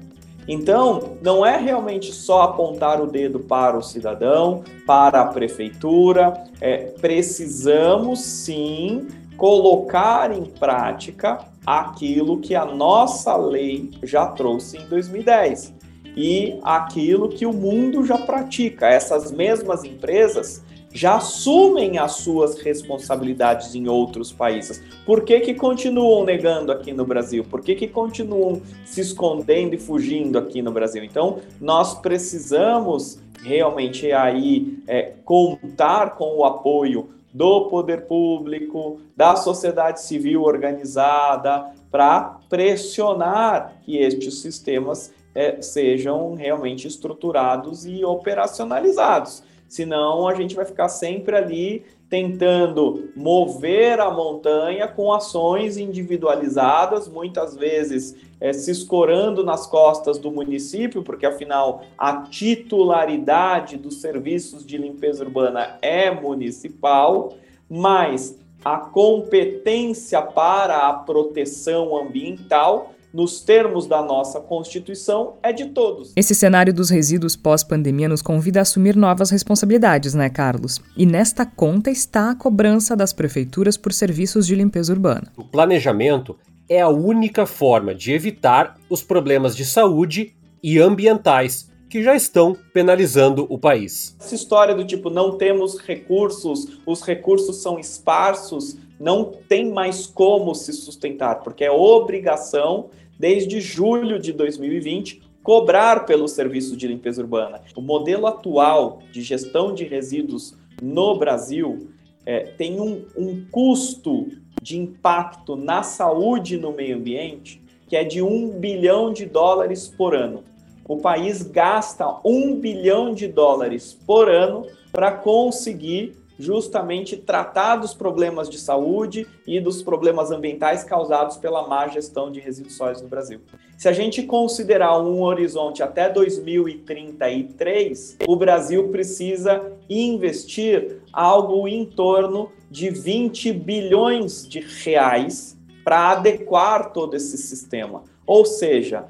Então, 0.47 1.17
não 1.21 1.45
é 1.45 1.58
realmente 1.58 2.13
só 2.13 2.43
apontar 2.43 3.02
o 3.02 3.08
dedo 3.08 3.39
para 3.39 3.78
o 3.78 3.82
cidadão, 3.82 4.63
para 4.86 5.21
a 5.21 5.26
prefeitura, 5.26 6.45
é, 6.62 6.78
precisamos 7.02 8.21
sim 8.21 9.08
colocar 9.38 10.36
em 10.36 10.43
prática 10.43 11.39
aquilo 11.65 12.39
que 12.39 12.56
a 12.56 12.65
nossa 12.65 13.36
lei 13.38 13.91
já 14.04 14.26
trouxe 14.26 14.78
em 14.78 14.88
2010 14.88 15.76
e 16.15 16.58
aquilo 16.63 17.30
que 17.30 17.45
o 17.45 17.54
mundo 17.54 18.04
já 18.04 18.17
pratica. 18.17 18.88
Essas 18.88 19.32
mesmas 19.32 19.84
empresas 19.84 20.63
já 20.91 21.17
assumem 21.17 22.00
as 22.00 22.13
suas 22.13 22.60
responsabilidades 22.60 23.76
em 23.76 23.88
outros 23.88 24.32
países. 24.32 24.82
Por 25.06 25.23
que, 25.23 25.39
que 25.41 25.54
continuam 25.54 26.26
negando 26.26 26.71
aqui 26.71 26.91
no 26.91 27.06
Brasil? 27.06 27.43
Por 27.43 27.62
que, 27.62 27.76
que 27.76 27.88
continuam 27.88 28.62
se 28.84 29.02
escondendo 29.02 29.76
e 29.76 29.78
fugindo 29.78 30.39
aqui 30.39 30.62
no 30.63 30.71
Brasil? 30.71 31.04
Então, 31.04 31.38
nós 31.62 31.93
precisamos 32.00 33.19
realmente 33.43 34.12
aí 34.12 34.80
é, 34.88 35.13
contar 35.23 36.15
com 36.15 36.38
o 36.38 36.45
apoio 36.45 37.10
do 37.38 37.69
poder 37.69 38.08
público, 38.08 39.00
da 39.15 39.36
sociedade 39.36 40.02
civil 40.02 40.41
organizada, 40.41 41.71
para 41.91 42.39
pressionar 42.50 43.80
que 43.84 43.97
estes 43.97 44.41
sistemas 44.41 45.13
é, 45.36 45.62
sejam 45.62 46.34
realmente 46.34 46.88
estruturados 46.88 47.86
e 47.86 48.04
operacionalizados. 48.04 49.43
Senão, 49.68 50.28
a 50.28 50.34
gente 50.34 50.56
vai 50.56 50.66
ficar 50.66 50.88
sempre 50.90 51.36
ali 51.36 51.86
tentando 52.10 53.12
mover 53.16 54.00
a 54.00 54.10
montanha 54.10 54.88
com 54.88 55.12
ações 55.12 55.78
individualizadas, 55.78 57.08
muitas 57.10 57.56
vezes 57.56 58.16
é, 58.40 58.54
se 58.54 58.72
escorando 58.72 59.44
nas 59.44 59.68
costas 59.68 60.18
do 60.18 60.32
município, 60.32 61.04
porque 61.04 61.26
afinal 61.26 61.82
a 61.98 62.22
titularidade 62.22 63.78
dos 63.78 64.00
serviços 64.00 64.66
de 64.66 64.78
limpeza 64.78 65.24
urbana 65.24 65.78
é 65.82 66.10
municipal, 66.10 67.34
mas 67.70 68.40
a 68.64 68.78
competência 68.78 70.22
para 70.22 70.88
a 70.88 70.94
proteção 70.94 71.98
ambiental 71.98 72.94
nos 73.18 73.42
termos 73.42 73.88
da 73.88 74.00
nossa 74.00 74.40
Constituição, 74.40 75.38
é 75.42 75.52
de 75.52 75.66
todos. 75.70 76.14
Esse 76.16 76.36
cenário 76.36 76.72
dos 76.72 76.92
resíduos 76.92 77.36
pós-pandemia 77.36 78.08
nos 78.08 78.22
convida 78.22 78.60
a 78.60 78.62
assumir 78.62 78.96
novas 78.96 79.32
responsabilidades, 79.32 80.14
né, 80.14 80.30
Carlos? 80.30 80.80
E 80.96 81.04
nesta 81.04 81.44
conta 81.44 81.90
está 81.90 82.30
a 82.30 82.36
cobrança 82.36 82.96
das 82.96 83.14
prefeituras 83.14 83.76
por 83.76 83.92
serviços 83.92 84.46
de 84.46 84.54
limpeza 84.54 84.94
urbana. 84.94 85.34
O 85.36 85.44
planejamento 85.44 86.38
é 86.70 86.80
a 86.80 86.90
única 86.90 87.48
forma 87.48 87.96
de 87.96 88.12
evitar 88.12 88.78
os 88.88 89.02
problemas 89.02 89.56
de 89.56 89.66
saúde 89.66 90.36
e 90.62 90.78
ambientais 90.78 91.72
que 91.90 92.04
já 92.04 92.16
estão 92.16 92.56
penalizando 92.72 93.48
o 93.50 93.58
país. 93.58 94.16
Essa 94.20 94.36
história 94.36 94.76
do 94.76 94.86
tipo 94.86 95.10
não 95.10 95.40
temos 95.40 95.80
recursos, 95.80 96.80
os 96.86 97.02
recursos 97.02 97.64
são 97.64 97.80
esparsos, 97.80 98.78
não 99.00 99.32
tem 99.48 99.72
mais 99.72 100.06
como 100.06 100.54
se 100.54 100.72
sustentar, 100.72 101.42
porque 101.42 101.64
é 101.64 101.72
obrigação 101.72 102.90
desde 103.18 103.60
julho 103.60 104.20
de 104.20 104.32
2020 104.34 105.22
cobrar 105.44 106.06
pelo 106.06 106.28
serviço 106.28 106.76
de 106.76 106.88
limpeza 106.88 107.22
urbana. 107.22 107.62
O 107.76 107.82
modelo 107.82 108.28
atual 108.28 109.00
de 109.12 109.22
gestão 109.22 109.74
de 109.74 109.86
resíduos 109.86 110.58
no 110.82 111.18
Brasil 111.18 111.90
é, 112.26 112.42
tem 112.42 112.82
um, 112.82 113.06
um 113.18 113.46
custo 113.50 114.28
de 114.62 114.78
impacto 114.78 115.56
na 115.56 115.84
saúde 115.84 116.56
e 116.56 116.58
no 116.58 116.74
meio 116.74 116.98
ambiente 116.98 117.62
que 117.88 117.96
é 117.96 118.04
de 118.04 118.22
um 118.22 118.50
bilhão 118.50 119.12
de 119.12 119.26
dólares 119.26 119.88
por 119.88 120.14
ano. 120.14 120.44
O 120.88 120.98
país 120.98 121.42
gasta 121.42 122.20
um 122.24 122.56
bilhão 122.56 123.14
de 123.14 123.28
dólares 123.28 123.98
por 124.06 124.30
ano 124.30 124.66
para 124.92 125.12
conseguir 125.12 126.16
justamente 126.38 127.17
tratar 127.17 127.78
dos 127.78 127.93
problemas 127.93 128.50
de 128.50 128.60
saúde 128.60 129.26
e 129.45 129.60
dos 129.60 129.82
problemas 129.82 130.32
ambientais 130.32 130.84
causados 130.84 131.38
pela 131.38 131.67
má 131.67 131.88
gestão 131.88 132.32
de 132.32 132.39
resíduos 132.39 132.76
sólidos 132.76 133.02
no 133.02 133.10
Brasil. 133.10 133.41
Se 133.78 133.89
a 133.89 133.93
gente 133.93 134.23
considerar 134.23 135.00
um 135.00 135.21
horizonte 135.21 135.84
até 135.84 136.10
2033, 136.10 138.17
o 138.28 138.36
Brasil 138.36 138.89
precisa 138.89 139.71
investir 139.89 141.02
algo 141.12 141.67
em 141.67 141.86
torno 141.86 142.52
de 142.69 142.89
20 142.89 143.54
bilhões 143.54 144.47
de 144.47 144.60
reais 144.60 145.58
para 145.84 146.12
adequar 146.12 146.91
todo 146.91 147.15
esse 147.15 147.38
sistema. 147.38 148.04
Ou 148.26 148.45
seja, 148.45 149.06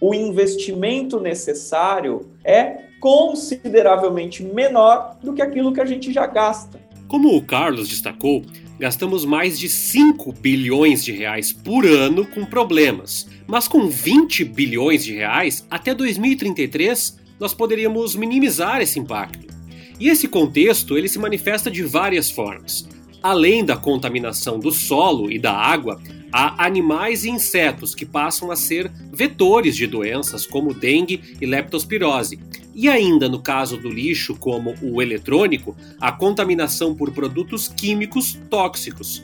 o 0.00 0.14
investimento 0.14 1.18
necessário 1.18 2.30
é 2.44 2.91
consideravelmente 3.02 4.44
menor 4.44 5.16
do 5.20 5.32
que 5.32 5.42
aquilo 5.42 5.72
que 5.72 5.80
a 5.80 5.84
gente 5.84 6.12
já 6.12 6.24
gasta. 6.24 6.80
Como 7.08 7.36
o 7.36 7.42
Carlos 7.42 7.88
destacou, 7.88 8.44
gastamos 8.78 9.24
mais 9.24 9.58
de 9.58 9.68
5 9.68 10.32
bilhões 10.34 11.04
de 11.04 11.10
reais 11.10 11.52
por 11.52 11.84
ano 11.84 12.24
com 12.24 12.44
problemas, 12.44 13.28
mas 13.44 13.66
com 13.66 13.88
20 13.88 14.44
bilhões 14.44 15.04
de 15.04 15.14
reais 15.14 15.66
até 15.68 15.92
2033 15.92 17.18
nós 17.40 17.52
poderíamos 17.52 18.14
minimizar 18.14 18.80
esse 18.80 19.00
impacto. 19.00 19.52
E 19.98 20.08
esse 20.08 20.28
contexto 20.28 20.96
ele 20.96 21.08
se 21.08 21.18
manifesta 21.18 21.68
de 21.68 21.82
várias 21.82 22.30
formas. 22.30 22.88
Além 23.22 23.64
da 23.64 23.76
contaminação 23.76 24.58
do 24.58 24.72
solo 24.72 25.30
e 25.30 25.38
da 25.38 25.52
água, 25.52 26.00
há 26.32 26.64
animais 26.64 27.24
e 27.24 27.30
insetos 27.30 27.94
que 27.94 28.04
passam 28.04 28.50
a 28.50 28.56
ser 28.56 28.90
vetores 29.12 29.76
de 29.76 29.86
doenças 29.86 30.44
como 30.44 30.74
dengue 30.74 31.36
e 31.40 31.46
leptospirose. 31.46 32.40
E 32.74 32.88
ainda 32.88 33.28
no 33.28 33.38
caso 33.38 33.76
do 33.76 33.88
lixo, 33.88 34.34
como 34.34 34.74
o 34.82 35.00
eletrônico, 35.00 35.76
a 36.00 36.10
contaminação 36.10 36.94
por 36.94 37.12
produtos 37.12 37.68
químicos 37.68 38.38
tóxicos. 38.50 39.22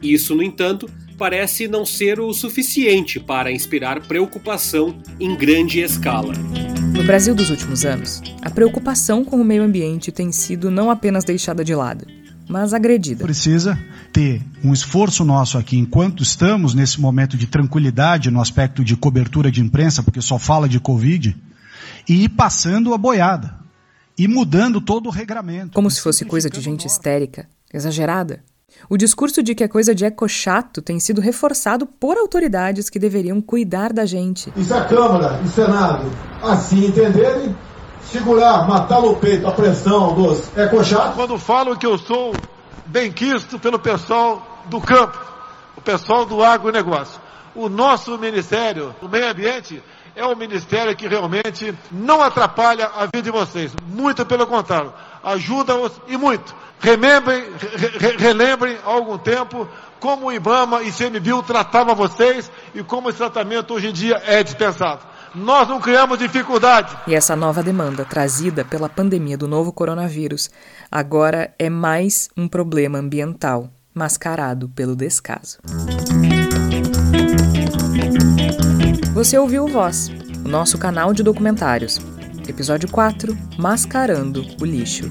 Isso, 0.00 0.34
no 0.34 0.42
entanto, 0.42 0.88
parece 1.18 1.68
não 1.68 1.84
ser 1.84 2.20
o 2.20 2.32
suficiente 2.32 3.20
para 3.20 3.52
inspirar 3.52 4.06
preocupação 4.06 4.96
em 5.20 5.34
grande 5.36 5.80
escala. 5.80 6.32
No 6.94 7.04
Brasil 7.04 7.34
dos 7.34 7.50
últimos 7.50 7.84
anos, 7.84 8.22
a 8.40 8.48
preocupação 8.48 9.24
com 9.24 9.40
o 9.40 9.44
meio 9.44 9.62
ambiente 9.62 10.12
tem 10.12 10.30
sido 10.30 10.70
não 10.70 10.90
apenas 10.90 11.24
deixada 11.24 11.64
de 11.64 11.74
lado, 11.74 12.06
mas 12.48 12.74
agredida. 12.74 13.24
Precisa 13.24 13.78
ter 14.12 14.42
um 14.62 14.72
esforço 14.72 15.24
nosso 15.24 15.58
aqui, 15.58 15.78
enquanto 15.78 16.22
estamos 16.22 16.74
nesse 16.74 17.00
momento 17.00 17.36
de 17.36 17.46
tranquilidade 17.46 18.30
no 18.30 18.40
aspecto 18.40 18.84
de 18.84 18.96
cobertura 18.96 19.50
de 19.50 19.60
imprensa, 19.60 20.02
porque 20.02 20.20
só 20.20 20.38
fala 20.38 20.68
de 20.68 20.78
Covid, 20.78 21.36
e 22.08 22.24
ir 22.24 22.28
passando 22.30 22.92
a 22.94 22.98
boiada, 22.98 23.54
e 24.16 24.28
mudando 24.28 24.80
todo 24.80 25.06
o 25.06 25.10
regramento. 25.10 25.72
Como 25.72 25.90
se 25.90 26.00
fosse 26.00 26.24
coisa 26.24 26.48
de 26.48 26.60
gente 26.60 26.86
histérica, 26.86 27.48
exagerada. 27.72 28.42
O 28.88 28.96
discurso 28.96 29.42
de 29.42 29.54
que 29.54 29.64
é 29.64 29.68
coisa 29.68 29.94
de 29.94 30.04
eco-chato 30.04 30.82
tem 30.82 30.98
sido 31.00 31.20
reforçado 31.20 31.86
por 31.86 32.16
autoridades 32.16 32.90
que 32.90 32.98
deveriam 32.98 33.40
cuidar 33.40 33.92
da 33.92 34.04
gente. 34.04 34.52
E 34.56 34.64
se 34.64 34.72
a 34.72 34.84
Câmara 34.84 35.40
e 35.44 35.48
Senado 35.48 36.10
assim 36.42 36.86
entenderem, 36.86 37.54
segurar, 38.14 38.68
matar 38.68 39.00
no 39.00 39.16
peito 39.16 39.44
a 39.44 39.50
pressão 39.50 40.14
dos 40.14 40.56
ecochatos. 40.56 41.16
Quando 41.16 41.36
falo 41.36 41.76
que 41.76 41.84
eu 41.84 41.98
sou 41.98 42.32
benquisto 42.86 43.58
pelo 43.58 43.76
pessoal 43.76 44.62
do 44.66 44.80
campo, 44.80 45.18
o 45.76 45.80
pessoal 45.80 46.24
do 46.24 46.42
agronegócio. 46.42 47.20
O 47.56 47.68
nosso 47.68 48.16
Ministério 48.16 48.94
do 49.00 49.08
Meio 49.08 49.28
Ambiente 49.28 49.82
é 50.14 50.24
um 50.24 50.36
ministério 50.36 50.94
que 50.94 51.08
realmente 51.08 51.76
não 51.90 52.22
atrapalha 52.22 52.86
a 52.86 53.06
vida 53.06 53.22
de 53.22 53.30
vocês. 53.32 53.74
Muito 53.84 54.24
pelo 54.24 54.46
contrário, 54.46 54.92
ajuda-os 55.24 55.92
e 56.06 56.16
muito. 56.16 56.54
Remembrem, 56.78 57.44
re, 57.98 58.16
relembrem 58.16 58.78
há 58.84 58.90
algum 58.90 59.18
tempo 59.18 59.68
como 59.98 60.26
o 60.26 60.32
IBAMA 60.32 60.82
e 60.84 60.92
CMBio 60.92 61.42
tratavam 61.42 61.96
vocês 61.96 62.50
e 62.74 62.82
como 62.84 63.08
esse 63.08 63.18
tratamento 63.18 63.74
hoje 63.74 63.88
em 63.88 63.92
dia 63.92 64.22
é 64.24 64.40
dispensado. 64.42 65.00
Nós 65.34 65.68
não 65.68 65.80
criamos 65.80 66.16
dificuldade. 66.16 66.96
E 67.08 67.14
essa 67.14 67.34
nova 67.34 67.60
demanda 67.60 68.04
trazida 68.04 68.64
pela 68.64 68.88
pandemia 68.88 69.36
do 69.36 69.48
novo 69.48 69.72
coronavírus 69.72 70.48
agora 70.90 71.52
é 71.58 71.68
mais 71.68 72.28
um 72.36 72.46
problema 72.46 72.98
ambiental 72.98 73.68
mascarado 73.92 74.68
pelo 74.68 74.94
descaso. 74.94 75.58
Você 79.12 79.36
ouviu 79.36 79.64
o 79.64 79.68
Voz, 79.68 80.08
o 80.44 80.48
nosso 80.48 80.78
canal 80.78 81.12
de 81.12 81.24
documentários. 81.24 81.98
Episódio 82.48 82.88
4 82.88 83.36
Mascarando 83.58 84.44
o 84.60 84.64
Lixo. 84.64 85.10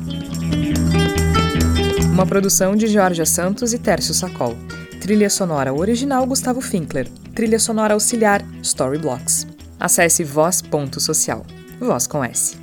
Uma 2.12 2.26
produção 2.26 2.78
de 2.78 2.88
Georgia 2.88 3.26
Santos 3.26 3.74
e 3.74 3.80
Tércio 3.80 4.14
Sacol. 4.14 4.56
Trilha 5.02 5.30
sonora 5.30 5.74
original 5.74 6.26
Gustavo 6.26 6.62
Finkler. 6.62 7.10
Trilha 7.36 7.60
sonora 7.60 7.94
auxiliar 7.94 8.42
Storyblocks. 8.62 9.53
Acesse 9.84 10.24
voz.social. 10.24 11.46
Voz 11.78 12.08
com 12.08 12.24
S. 12.24 12.63